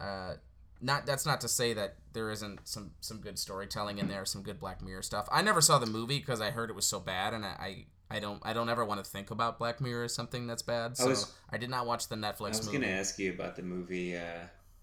Uh, 0.00 0.34
not 0.80 1.06
that's 1.06 1.24
not 1.24 1.40
to 1.42 1.48
say 1.48 1.72
that 1.74 1.96
there 2.12 2.30
isn't 2.30 2.60
some 2.64 2.90
some 3.00 3.20
good 3.20 3.38
storytelling 3.38 3.98
in 3.98 4.08
there, 4.08 4.24
some 4.24 4.42
good 4.42 4.58
Black 4.60 4.82
Mirror 4.82 5.02
stuff. 5.02 5.28
I 5.32 5.42
never 5.42 5.60
saw 5.60 5.78
the 5.78 5.86
movie 5.86 6.18
because 6.18 6.40
I 6.40 6.50
heard 6.50 6.68
it 6.70 6.76
was 6.76 6.86
so 6.86 7.00
bad, 7.00 7.32
and 7.32 7.44
I, 7.44 7.86
I 8.10 8.18
don't 8.20 8.42
I 8.44 8.52
don't 8.52 8.68
ever 8.68 8.84
want 8.84 9.02
to 9.02 9.08
think 9.10 9.30
about 9.30 9.58
Black 9.58 9.80
Mirror 9.80 10.04
as 10.04 10.14
something 10.14 10.46
that's 10.46 10.62
bad. 10.62 10.96
So 10.96 11.04
I, 11.04 11.08
was- 11.08 11.32
I 11.50 11.56
did 11.58 11.70
not 11.70 11.86
watch 11.86 12.08
the 12.08 12.16
Netflix. 12.16 12.38
Movie. 12.40 12.44
I 12.54 12.58
was 12.58 12.68
gonna 12.68 12.86
ask 12.88 13.18
you 13.18 13.32
about 13.32 13.56
the 13.56 13.62
movie. 13.62 14.16
Uh, 14.16 14.40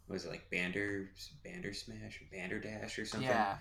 was 0.08 0.26
it 0.26 0.30
like 0.32 0.50
Bander 0.52 1.08
Bander 1.46 1.76
Smash 1.76 2.22
or 2.22 2.36
Bander 2.36 2.62
Dash 2.64 2.98
or 2.98 3.06
something? 3.06 3.30
Yeah, 3.30 3.58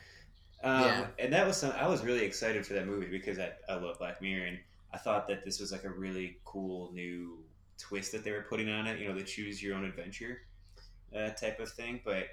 Um, 0.65 0.83
Yeah. 0.85 1.07
And 1.19 1.33
that 1.33 1.47
was 1.47 1.57
some. 1.59 1.73
I 1.73 1.87
was 1.89 2.03
really 2.03 2.25
excited 2.25 2.65
for 2.67 2.73
that 2.75 2.87
movie 2.87 3.07
because 3.07 3.39
I, 3.39 3.53
I 3.69 3.75
love 3.75 3.99
Black 3.99 4.23
Mirror 4.23 4.47
and 4.47 4.59
I 4.93 4.99
thought 4.99 5.29
that 5.29 5.45
this 5.45 5.61
was 5.61 5.73
like 5.73 5.85
a 5.85 5.91
really 5.91 6.39
cool 6.45 6.93
new 6.93 7.45
twist 7.79 8.13
that 8.13 8.25
they 8.25 8.33
were 8.33 8.47
putting 8.49 8.69
on 8.69 8.87
it. 8.87 8.99
You 9.01 9.09
know, 9.09 9.15
the 9.15 9.25
choose 9.25 9.63
your 9.63 9.77
own 9.77 9.85
adventure 9.85 10.43
uh, 11.17 11.31
type 11.31 11.61
of 11.61 11.71
thing. 11.73 12.03
But 12.05 12.27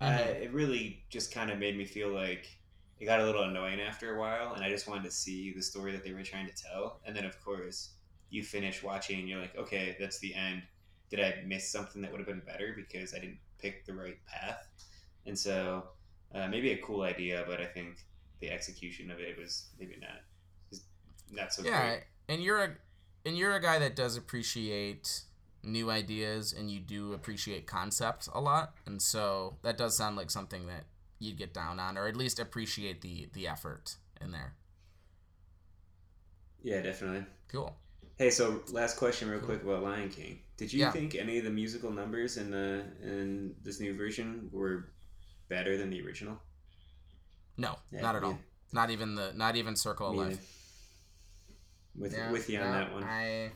uh, 0.00 0.10
Mhm. 0.10 0.36
it 0.40 0.52
really 0.52 1.04
just 1.10 1.32
kind 1.32 1.50
of 1.50 1.58
made 1.58 1.76
me 1.76 1.84
feel 1.84 2.12
like 2.12 2.58
it 2.98 3.04
got 3.06 3.20
a 3.20 3.24
little 3.24 3.44
annoying 3.44 3.80
after 3.80 4.16
a 4.16 4.20
while, 4.20 4.54
and 4.54 4.64
I 4.64 4.68
just 4.70 4.88
wanted 4.88 5.04
to 5.04 5.10
see 5.10 5.52
the 5.52 5.62
story 5.62 5.92
that 5.92 6.04
they 6.04 6.12
were 6.12 6.22
trying 6.22 6.46
to 6.46 6.54
tell. 6.54 7.00
And 7.04 7.16
then, 7.16 7.24
of 7.24 7.42
course, 7.44 7.94
you 8.30 8.42
finish 8.42 8.82
watching, 8.82 9.20
and 9.20 9.28
you're 9.28 9.40
like, 9.40 9.56
okay, 9.56 9.96
that's 9.98 10.18
the 10.18 10.34
end. 10.34 10.62
Did 11.10 11.20
I 11.20 11.42
miss 11.46 11.70
something 11.70 12.02
that 12.02 12.10
would 12.10 12.20
have 12.20 12.28
been 12.28 12.42
better 12.46 12.74
because 12.76 13.14
I 13.14 13.18
didn't 13.18 13.40
pick 13.58 13.84
the 13.84 13.94
right 13.94 14.18
path? 14.26 14.68
And 15.26 15.38
so, 15.38 15.90
uh, 16.34 16.48
maybe 16.48 16.72
a 16.72 16.82
cool 16.82 17.02
idea, 17.02 17.44
but 17.46 17.60
I 17.60 17.66
think 17.66 17.98
the 18.40 18.50
execution 18.50 19.10
of 19.10 19.20
it 19.20 19.38
was 19.38 19.70
maybe 19.78 19.96
not 20.00 20.20
not 21.32 21.52
so 21.52 21.62
yeah, 21.64 21.80
great. 21.80 22.04
and 22.28 22.42
you're 22.42 22.62
a 22.62 22.70
and 23.24 23.36
you're 23.36 23.54
a 23.54 23.60
guy 23.62 23.78
that 23.78 23.94
does 23.96 24.16
appreciate 24.16 25.22
new 25.62 25.90
ideas 25.90 26.52
and 26.52 26.70
you 26.70 26.80
do 26.80 27.12
appreciate 27.12 27.66
concepts 27.66 28.28
a 28.34 28.40
lot 28.40 28.74
and 28.86 29.00
so 29.00 29.56
that 29.62 29.78
does 29.78 29.96
sound 29.96 30.16
like 30.16 30.30
something 30.30 30.66
that 30.66 30.84
you'd 31.20 31.36
get 31.36 31.54
down 31.54 31.78
on 31.78 31.96
or 31.96 32.08
at 32.08 32.16
least 32.16 32.40
appreciate 32.40 33.00
the 33.00 33.28
the 33.32 33.46
effort 33.46 33.96
in 34.20 34.32
there 34.32 34.54
Yeah, 36.62 36.80
definitely. 36.82 37.26
cool 37.48 37.76
Hey, 38.18 38.30
so 38.30 38.62
last 38.70 38.96
question, 38.96 39.28
real 39.30 39.40
quick 39.40 39.62
about 39.62 39.82
Lion 39.82 40.08
King. 40.10 40.40
Did 40.56 40.72
you 40.72 40.80
Yeah. 40.80 40.90
think 40.90 41.14
any 41.14 41.38
of 41.38 41.44
the 41.44 41.50
musical 41.50 41.90
numbers 41.90 42.36
in 42.36 42.50
the 42.50 42.84
in 43.02 43.54
this 43.62 43.80
new 43.80 43.94
version 43.96 44.48
were 44.52 44.92
better 45.48 45.76
than 45.76 45.90
the 45.90 46.02
original? 46.02 46.40
no 47.56 47.76
Yeah, 47.90 48.02
not 48.02 48.16
at 48.16 48.24
all 48.24 48.38
not 48.72 48.90
even 48.90 49.14
the 49.14 49.32
not 49.34 49.56
even 49.56 49.76
circle 49.76 50.10
of 50.10 50.12
me 50.12 50.18
life 50.18 50.28
neither. 50.28 50.42
With 51.96 52.12
Yeah, 52.12 52.30
with 52.32 52.48
you 52.48 52.60
on 52.60 52.72
that 52.72 52.92
one. 52.92 53.04
I. 53.04 53.52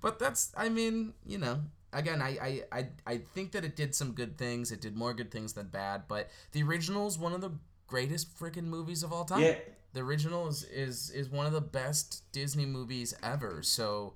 But 0.00 0.18
that's, 0.18 0.52
I 0.56 0.68
mean, 0.68 1.14
you 1.24 1.38
know, 1.38 1.60
again, 1.92 2.20
I, 2.20 2.62
I, 2.72 2.78
I, 2.78 2.86
I 3.06 3.16
think 3.18 3.52
that 3.52 3.64
it 3.64 3.76
did 3.76 3.94
some 3.94 4.12
good 4.12 4.36
things. 4.36 4.72
It 4.72 4.80
did 4.80 4.96
more 4.96 5.14
good 5.14 5.30
things 5.30 5.52
than 5.52 5.68
bad. 5.68 6.02
But 6.08 6.28
the 6.52 6.62
original 6.62 7.06
is 7.06 7.18
one 7.18 7.32
of 7.32 7.40
the 7.40 7.52
greatest 7.86 8.36
freaking 8.38 8.64
movies 8.64 9.02
of 9.02 9.12
all 9.12 9.24
time. 9.24 9.42
yeah, 9.42 9.54
The 9.92 10.00
original 10.00 10.48
is, 10.48 10.64
is 10.64 11.10
is 11.10 11.28
one 11.30 11.46
of 11.46 11.52
the 11.52 11.60
best 11.60 12.22
Disney 12.32 12.66
movies 12.66 13.14
ever. 13.22 13.62
So 13.62 14.14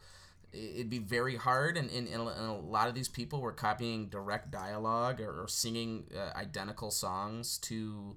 it'd 0.53 0.90
be 0.90 0.99
very 0.99 1.37
hard, 1.37 1.77
and, 1.77 1.90
and, 1.90 2.09
and 2.09 2.22
a- 2.22 2.27
and 2.40 2.49
a 2.51 2.53
lot 2.55 2.88
of 2.88 2.94
these 2.94 3.09
people 3.09 3.40
were 3.40 3.53
copying 3.53 4.09
direct 4.09 4.51
dialogue 4.51 5.20
or, 5.20 5.42
or 5.42 5.49
singing 5.49 6.05
uh, 6.16 6.37
identical 6.37 6.90
songs 6.90 7.59
to 7.59 8.16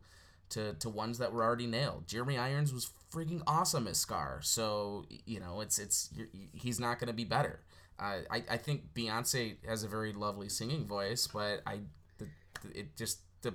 to 0.50 0.74
to 0.76 0.90
ones 0.90 1.18
that 1.18 1.32
were 1.34 1.44
already 1.44 1.68
nailed. 1.68 2.08
Jeremy 2.08 2.38
Irons 2.38 2.74
was 2.74 2.92
freaking 3.14 3.42
awesome 3.48 3.88
as 3.88 3.98
Scar, 3.98 4.40
so 4.42 5.06
you 5.26 5.40
know 5.40 5.62
it's 5.62 5.80
it's 5.80 6.10
you're, 6.16 6.28
he's 6.54 6.80
not 6.80 7.00
going 7.00 7.08
to 7.08 7.14
be 7.14 7.26
better. 7.26 7.62
Uh, 8.00 8.20
I 8.32 8.44
I 8.50 8.58
think 8.58 8.94
Beyonce 8.94 9.58
has 9.68 9.84
a 9.84 9.88
very 9.88 10.14
lovely 10.14 10.50
singing 10.50 10.86
voice, 10.86 11.28
but 11.28 11.62
I 11.66 11.80
the, 12.18 12.28
the, 12.64 12.80
it 12.80 12.98
just 12.98 13.20
the 13.42 13.54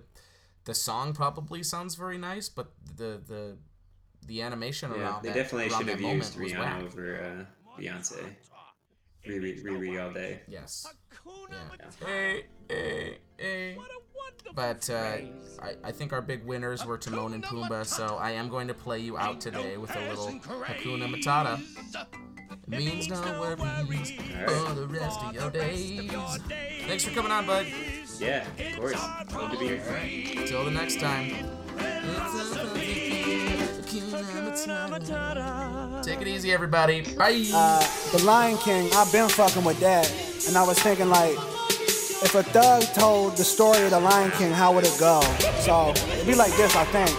the 0.64 0.74
song 0.74 1.12
probably 1.14 1.62
sounds 1.62 1.94
very 1.94 2.18
nice, 2.18 2.48
but 2.48 2.72
the 2.96 3.20
the 3.26 3.56
the 4.26 4.42
animation 4.42 4.90
yeah. 4.90 5.00
around 5.02 5.22
They 5.22 5.28
that, 5.30 5.34
definitely 5.34 5.68
around 5.70 5.78
should 5.78 5.88
have 5.88 5.98
that 5.98 6.02
moment 6.02 6.24
used 6.24 6.38
was 6.38 6.52
Rihanna 6.52 6.58
whack. 6.58 6.82
over 6.84 7.46
uh, 7.78 7.80
Beyonce. 7.80 8.34
Riri, 9.26 9.64
Riri 9.64 10.02
all 10.04 10.12
day. 10.12 10.40
Yes. 10.46 10.86
Hakuna 11.10 11.52
Yeah. 11.52 11.58
Matata. 11.70 12.06
Hey, 12.06 12.44
hey, 12.68 13.18
hey. 13.38 13.76
What 14.52 14.62
a 14.62 14.66
wonderful 14.66 14.86
But 14.86 14.90
uh. 14.90 15.16
I, 15.62 15.76
I 15.82 15.92
think 15.92 16.12
our 16.12 16.20
big 16.20 16.44
winners 16.44 16.84
were 16.84 16.98
Timon 16.98 17.32
and 17.32 17.42
Pumbaa, 17.42 17.86
so 17.86 18.16
I 18.20 18.32
am 18.32 18.48
going 18.50 18.68
to 18.68 18.74
play 18.74 18.98
you 18.98 19.16
out 19.16 19.40
today 19.40 19.76
with 19.78 19.94
a 19.96 20.08
little 20.08 20.28
Hakuna 20.40 21.08
Matata. 21.08 21.60
It 22.64 22.68
means 22.68 23.08
no 23.08 23.20
worries 23.40 24.10
for 24.10 24.74
the 24.74 24.86
rest 24.86 25.20
of 25.22 25.34
your 25.34 25.50
days. 25.50 26.10
Thanks 26.86 27.04
for 27.04 27.12
coming 27.14 27.32
on, 27.32 27.46
bud. 27.46 27.66
Yeah, 28.18 28.46
of 28.58 28.76
course. 28.76 29.02
Love 29.32 29.52
to 29.52 29.58
be 29.58 29.68
here. 29.68 30.46
Till 30.46 30.64
the 30.64 30.70
next 30.70 31.00
time. 31.00 31.30
Take 36.02 36.20
it 36.20 36.28
easy, 36.28 36.52
everybody. 36.52 37.02
Bye. 37.16 37.44
Uh, 37.54 37.86
the 38.12 38.22
Lion 38.24 38.58
King, 38.58 38.90
I've 38.94 39.10
been 39.12 39.28
fucking 39.28 39.64
with 39.64 39.80
that. 39.80 40.12
And 40.46 40.56
I 40.56 40.62
was 40.62 40.78
thinking, 40.78 41.08
like, 41.08 41.38
if 42.22 42.34
a 42.34 42.42
thug 42.42 42.82
told 42.94 43.36
the 43.36 43.44
story 43.44 43.82
of 43.84 43.90
the 43.90 44.00
Lion 44.00 44.30
King, 44.32 44.52
how 44.52 44.72
would 44.74 44.84
it 44.84 44.96
go? 44.98 45.20
So, 45.60 45.90
it'd 45.90 46.26
be 46.26 46.34
like 46.34 46.54
this, 46.56 46.74
I 46.76 46.84
think. 46.84 47.10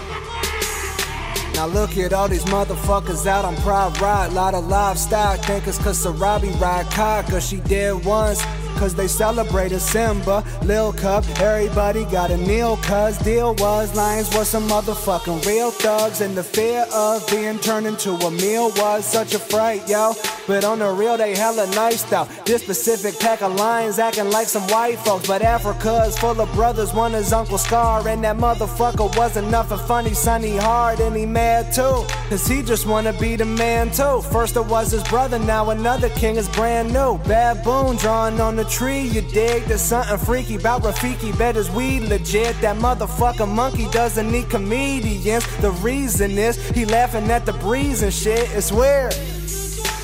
Now 1.55 1.67
look 1.67 1.97
at 1.97 2.11
all 2.11 2.27
these 2.27 2.43
motherfuckers 2.45 3.25
out 3.25 3.45
on 3.45 3.55
Pride 3.57 3.99
Ride. 4.01 4.33
Lot 4.33 4.53
of 4.53 4.67
livestock, 4.67 5.39
think 5.39 5.63
cause 5.63 5.79
Sarabi 5.79 6.59
ride 6.59 6.85
car, 6.91 7.23
cause 7.23 7.47
she 7.47 7.61
did 7.61 8.03
once. 8.03 8.43
Cause 8.75 8.93
they 8.93 9.07
celebrated 9.07 9.79
Simba, 9.79 10.43
Lil 10.63 10.93
Cup, 10.93 11.23
everybody 11.39 12.05
got 12.05 12.29
a 12.29 12.37
kneel. 12.37 12.77
Cause 12.77 13.17
deal 13.19 13.55
was 13.55 13.95
lions 13.95 14.33
was 14.35 14.49
some 14.49 14.67
motherfucking 14.67 15.45
real 15.45 15.71
thugs. 15.71 16.21
And 16.21 16.35
the 16.35 16.43
fear 16.43 16.85
of 16.93 17.25
being 17.29 17.57
turned 17.59 17.87
into 17.87 18.11
a 18.11 18.31
meal 18.31 18.71
was 18.75 19.05
such 19.05 19.33
a 19.33 19.39
fright, 19.39 19.87
yo. 19.87 20.13
But 20.47 20.63
on 20.63 20.79
the 20.79 20.91
real, 20.91 21.17
they 21.17 21.35
hella 21.35 21.65
nice 21.73 22.03
though. 22.03 22.27
This 22.45 22.61
specific 22.61 23.19
pack 23.19 23.41
of 23.41 23.55
lions 23.55 23.97
acting 23.97 24.29
like 24.29 24.47
some 24.47 24.63
white 24.63 24.99
folks. 24.99 25.27
But 25.27 25.41
Africa 25.41 26.03
is 26.07 26.17
full 26.19 26.39
of 26.39 26.51
brothers, 26.53 26.93
one 26.93 27.15
is 27.15 27.33
Uncle 27.33 27.57
Scar. 27.57 28.07
And 28.07 28.23
that 28.23 28.37
motherfucker 28.37 29.15
wasn't 29.17 29.49
nothing 29.49 29.79
funny, 29.79 30.13
sunny 30.13 30.57
hard. 30.57 30.99
And 30.99 31.15
he 31.15 31.25
mad 31.25 31.73
too. 31.73 32.03
Cause 32.29 32.45
he 32.45 32.61
just 32.61 32.85
wanna 32.85 33.13
be 33.19 33.35
the 33.35 33.45
man 33.45 33.89
too. 33.91 34.21
First 34.31 34.57
it 34.57 34.65
was 34.65 34.91
his 34.91 35.03
brother, 35.03 35.39
now 35.39 35.69
another 35.69 36.09
king 36.09 36.35
is 36.35 36.49
brand 36.49 36.93
new. 36.93 37.17
Baboon 37.19 37.95
drawing 37.97 38.39
on 38.39 38.55
the 38.55 38.64
tree, 38.65 39.01
you 39.01 39.21
dig? 39.21 39.63
There's 39.63 39.81
something 39.81 40.17
freaky 40.17 40.55
about 40.55 40.83
Rafiki, 40.83 41.37
bet 41.37 41.55
his 41.55 41.69
weed 41.71 42.01
legit. 42.01 42.59
That 42.61 42.77
motherfucker 42.77 43.47
monkey 43.47 43.87
doesn't 43.91 44.31
need 44.31 44.49
comedians. 44.49 45.45
The 45.57 45.71
reason 45.71 46.37
is 46.37 46.57
he 46.69 46.85
laughing 46.85 47.29
at 47.31 47.45
the 47.45 47.53
breeze 47.53 48.01
and 48.01 48.13
shit. 48.13 48.49
It's 48.51 48.71
weird. 48.71 49.13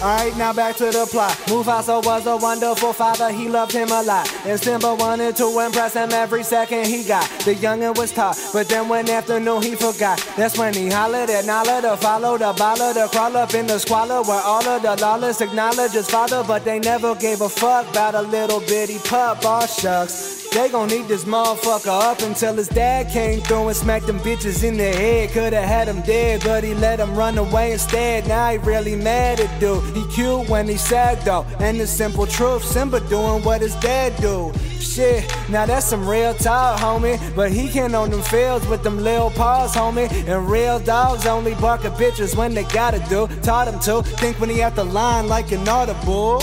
Alright, 0.02 0.36
now 0.36 0.52
back 0.52 0.76
to 0.78 0.86
the 0.86 1.06
plot. 1.06 1.34
Mufasa 1.46 2.04
was 2.04 2.26
a 2.26 2.36
wonderful 2.36 2.92
father, 2.92 3.30
he 3.30 3.48
loved 3.48 3.72
him 3.72 3.92
a 3.92 4.02
lot. 4.02 4.28
And 4.48 4.60
Simba 4.60 4.96
wanted 4.96 5.36
to 5.36 5.60
impress 5.60 5.94
him 5.94 6.12
every 6.12 6.42
second 6.42 6.88
he 6.88 7.04
got. 7.04 7.30
The 7.46 7.54
youngin' 7.54 7.96
was 7.96 8.12
taught, 8.12 8.36
but 8.52 8.68
then 8.68 8.90
one 8.90 9.08
afternoon 9.08 9.62
he 9.62 9.76
forgot. 9.76 10.18
That's 10.36 10.58
when 10.58 10.74
he 10.74 10.90
hollered 10.90 11.30
at 11.30 11.46
Nala 11.46 11.84
to 11.84 11.98
follow 11.98 12.36
the 12.36 12.52
baller 12.54 12.96
to 12.96 13.16
crawl 13.16 13.38
up 13.38 13.54
in 13.54 13.68
the 13.68 13.78
squalor 13.78 14.24
where 14.24 14.42
all 14.42 14.68
of 14.68 14.82
the 14.82 14.96
lawless 15.00 15.40
acknowledge 15.40 15.92
his 15.92 16.10
father, 16.10 16.44
but 16.48 16.66
they 16.66 16.80
never 16.80 17.14
gave 17.14 17.42
a 17.42 17.50
fuck 17.50 17.88
about 17.92 18.16
a 18.16 18.24
little 18.24 18.60
bitty 18.62 18.98
pup. 19.08 19.46
Aw 19.46 19.68
shucks. 19.68 20.41
They 20.52 20.68
gon' 20.68 20.90
need 20.90 21.08
this 21.08 21.24
motherfucker 21.24 22.12
up 22.12 22.22
until 22.24 22.54
his 22.56 22.68
dad 22.68 23.10
came 23.10 23.40
through 23.40 23.70
and 23.70 23.78
smacked 23.78 24.06
them 24.06 24.20
bitches 24.20 24.66
in 24.66 24.76
the 24.76 24.84
head. 24.84 25.30
Coulda 25.30 25.62
had 25.62 25.88
him 25.88 26.02
dead, 26.02 26.42
but 26.44 26.62
he 26.62 26.74
let 26.74 27.00
him 27.00 27.16
run 27.16 27.38
away 27.38 27.72
instead. 27.72 28.28
Now 28.28 28.52
he 28.52 28.58
really 28.58 28.98
mad 28.98 29.40
at 29.40 29.60
dude. 29.62 29.82
He 29.96 30.06
cute 30.14 30.50
when 30.50 30.68
he 30.68 30.76
sad 30.76 31.22
though. 31.22 31.46
And 31.60 31.80
the 31.80 31.88
simple 31.88 32.28
truth, 32.28 32.66
Simba 32.66 33.00
doing 33.08 33.42
what 33.46 33.62
his 33.62 33.76
dad 33.76 34.14
do. 34.22 34.52
Shit, 34.78 35.24
now 35.50 35.66
that's 35.66 35.86
some 35.86 36.06
real 36.06 36.34
talk, 36.34 36.82
homie. 36.82 37.18
But 37.34 37.54
he 37.54 37.70
can't 37.70 37.94
own 37.94 38.10
them 38.10 38.22
fields 38.22 38.68
with 38.68 38.84
them 38.84 39.02
lil 39.02 39.32
paws, 39.32 39.74
homie. 39.74 40.12
And 40.28 40.52
real 40.52 40.80
dogs 40.80 41.26
only 41.26 41.56
bark 41.56 41.86
at 41.86 41.94
bitches 41.94 42.36
when 42.36 42.54
they 42.54 42.66
gotta 42.66 43.00
do. 43.08 43.28
Taught 43.42 43.70
him 43.70 43.80
to 43.82 44.04
think 44.18 44.38
when 44.42 44.50
he 44.50 44.62
at 44.62 44.76
the 44.76 44.84
line 44.84 45.30
like 45.30 45.54
an 45.54 45.66
audible. 45.66 46.42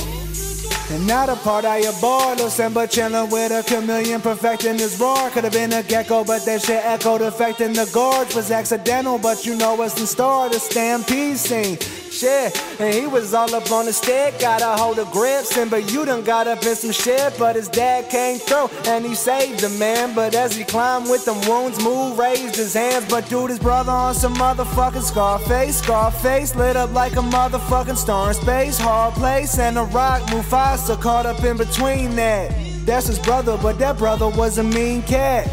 And 0.91 1.07
not 1.07 1.29
a 1.29 1.37
part 1.37 1.67
I 1.67 1.87
abhor, 1.87 2.35
Lil 2.37 2.49
Simba 2.49 2.87
chillin' 2.87 3.31
with 3.31 3.53
a 3.53 3.63
chameleon, 3.63 4.23
perfecting 4.23 4.79
his 4.79 4.99
roar. 4.99 5.29
Could've 5.29 5.53
been 5.53 5.75
a 5.75 5.83
gecko, 5.83 6.25
but 6.25 6.47
that 6.47 6.63
shit 6.63 6.83
echoed, 6.83 7.21
affecting 7.21 7.75
the 7.75 7.89
gorge. 7.93 8.35
Was 8.35 8.51
accidental, 8.51 9.19
but 9.19 9.45
you 9.45 9.55
know 9.55 9.75
what's 9.75 10.01
in 10.01 10.07
store. 10.07 10.49
The 10.49 10.59
stampede 10.59 11.37
scene. 11.37 11.77
Shit, 12.19 12.81
and 12.81 12.93
he 12.93 13.07
was 13.07 13.33
all 13.33 13.55
up 13.55 13.71
on 13.71 13.87
the 13.87 13.93
stick, 13.93 14.41
got 14.41 14.61
a 14.61 14.77
hold 14.77 14.99
of 14.99 15.09
grip. 15.13 15.45
but 15.71 15.93
you 15.93 16.05
done 16.05 16.25
got 16.25 16.49
up 16.49 16.61
in 16.65 16.75
some 16.75 16.91
shit, 16.91 17.33
but 17.39 17.55
his 17.55 17.69
dad 17.69 18.11
came 18.11 18.41
through 18.41 18.69
and 18.89 19.07
he 19.07 19.15
saved 19.15 19.61
the 19.61 19.69
man. 19.79 20.17
But 20.17 20.35
as 20.35 20.57
he 20.57 20.65
climbed 20.65 21.09
with 21.09 21.25
them 21.25 21.41
wounds, 21.49 21.81
Moo 21.81 22.17
raised 22.17 22.57
his 22.57 22.75
hands. 22.75 23.07
But 23.09 23.29
dude, 23.29 23.51
his 23.51 23.61
brother 23.61 23.93
on 23.93 24.17
some 24.17 24.35
motherfucking 24.35 25.03
Scarface. 25.03 25.79
Scarface 25.79 26.57
lit 26.57 26.75
up 26.75 26.93
like 26.93 27.13
a 27.13 27.23
motherfucking 27.23 27.97
star 27.97 28.31
in 28.31 28.35
space. 28.35 28.79
Hard 28.79 29.15
place 29.15 29.57
and 29.57 29.79
a 29.79 29.85
rock. 29.85 30.23
Mufasa 30.23 31.01
caught 31.01 31.25
up 31.25 31.45
in 31.45 31.57
between 31.57 32.17
that. 32.17 32.51
That's 32.85 33.07
his 33.07 33.21
brother, 33.21 33.57
but 33.63 33.79
that 33.79 33.97
brother 33.97 34.29
was 34.29 34.59
a 34.59 34.65
mean 34.65 35.03
cat. 35.03 35.47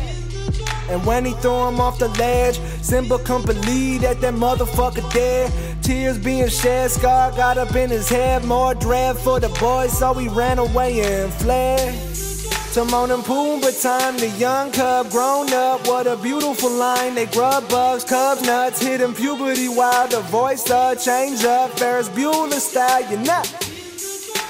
And 0.89 1.04
when 1.06 1.25
he 1.25 1.34
threw 1.34 1.67
him 1.67 1.80
off 1.80 1.99
the 1.99 2.10
ledge, 2.10 2.60
Simba 2.82 3.17
couldn't 3.19 3.45
believe 3.45 4.01
that 4.01 4.21
that 4.21 4.34
motherfucker 4.34 5.12
dead. 5.13 5.51
Tears 5.86 6.17
being 6.17 6.48
shed, 6.50 6.89
Scar 6.89 7.30
got 7.34 7.60
up 7.60 7.76
in 7.76 7.91
his 7.91 8.10
head. 8.10 8.43
More 8.43 8.74
dread 8.74 9.17
for 9.17 9.39
the 9.39 9.50
boys, 9.50 9.95
so 9.95 10.15
he 10.15 10.28
ran 10.28 10.58
away 10.58 11.00
and 11.02 11.32
fled. 11.32 11.93
Timon 12.74 13.12
and 13.12 13.21
Pumbaa 13.24 13.84
time, 13.84 14.17
the 14.17 14.30
young 14.30 14.71
cub 14.71 15.12
grown 15.12 15.54
up. 15.54 15.88
What 15.88 16.08
a 16.08 16.17
beautiful 16.17 16.71
line. 16.71 17.13
They 17.13 17.28
grub 17.28 17.69
bugs, 17.69 18.04
cubs 18.04 18.41
nuts, 18.41 18.82
hitting 18.82 19.13
puberty 19.13 19.67
while 19.67 20.08
the 20.08 20.21
voice 20.21 20.67
uh 20.71 20.95
change 20.95 21.43
up. 21.43 21.78
Ferris 21.78 22.10
Bueller 22.10 22.60
style, 22.60 23.08
you're 23.12 23.19
know. 23.19 23.43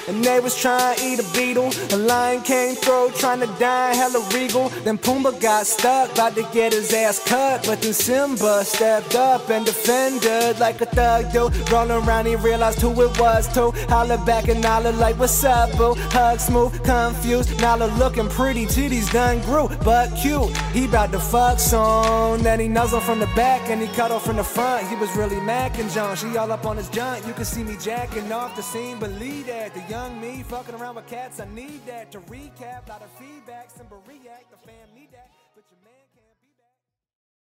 And 0.08 0.24
they 0.24 0.38
was 0.40 0.54
trying 0.60 0.96
to 0.96 1.04
eat 1.04 1.18
a 1.18 1.26
beetle. 1.32 1.70
A 1.92 1.96
lion 1.96 2.42
came 2.42 2.74
through, 2.76 3.10
trying 3.16 3.40
to 3.40 3.46
die 3.58 3.94
hella 3.94 4.24
regal. 4.32 4.68
Then 4.84 4.98
Pumbaa 4.98 5.40
got 5.40 5.66
stuck, 5.66 6.12
about 6.12 6.34
to 6.36 6.46
get 6.52 6.72
his 6.72 6.92
ass 6.92 7.18
cut. 7.26 7.66
But 7.66 7.80
then 7.82 7.92
Simba 7.92 8.64
stepped 8.64 9.14
up 9.14 9.50
and 9.50 9.66
defended 9.66 10.60
like 10.60 10.80
a 10.80 10.86
thug 10.86 11.32
do. 11.32 11.50
Rolling 11.72 12.06
around, 12.06 12.26
he 12.26 12.36
realized 12.36 12.80
who 12.80 12.90
it 13.02 13.18
was 13.18 13.52
too. 13.52 13.72
Holler 13.88 14.18
back 14.18 14.48
and 14.48 14.60
Nala 14.62 14.90
like, 14.90 15.18
what's 15.18 15.42
up, 15.44 15.76
boo? 15.76 15.94
Hug 16.10 16.38
smooth, 16.38 16.72
confused. 16.84 17.60
Nala 17.60 17.86
looking 17.98 18.28
pretty, 18.28 18.66
titties 18.66 19.12
done 19.12 19.40
grew, 19.42 19.68
but 19.84 20.14
cute. 20.16 20.56
He 20.72 20.86
bout 20.86 21.10
to 21.12 21.18
fuck 21.18 21.58
soon. 21.58 22.42
Then 22.42 22.60
he 22.60 22.68
nuzzled 22.68 23.02
from 23.02 23.18
the 23.18 23.30
back 23.34 23.68
and 23.70 23.80
he 23.80 23.88
cut 23.88 24.10
off 24.12 24.24
from 24.24 24.36
the 24.36 24.44
front. 24.44 24.86
He 24.88 24.94
was 24.96 25.14
really 25.16 25.36
macking 25.36 25.92
John. 25.92 26.14
She 26.16 26.36
all 26.36 26.52
up 26.52 26.64
on 26.64 26.76
his 26.76 26.88
junk. 26.90 27.26
You 27.26 27.32
can 27.32 27.44
see 27.44 27.64
me 27.64 27.76
jacking 27.80 28.30
off 28.30 28.54
the 28.54 28.62
scene, 28.62 28.98
believe 28.98 29.46
that. 29.46 29.74
The 29.74 29.80
young 29.90 29.95
me 30.20 30.42
fucking 30.42 30.74
around 30.74 30.96
with 30.96 31.06
cats, 31.06 31.40
I 31.40 31.46
need 31.46 31.86
that 31.86 32.12
to 32.12 32.20
recap. 32.20 32.88
Lot 32.88 33.02
of 33.02 33.10
feedback, 33.18 33.70
Simba 33.70 33.96
react, 34.06 34.50
the 34.50 34.58
fam 34.58 34.88
need 34.94 35.10
that. 35.12 35.30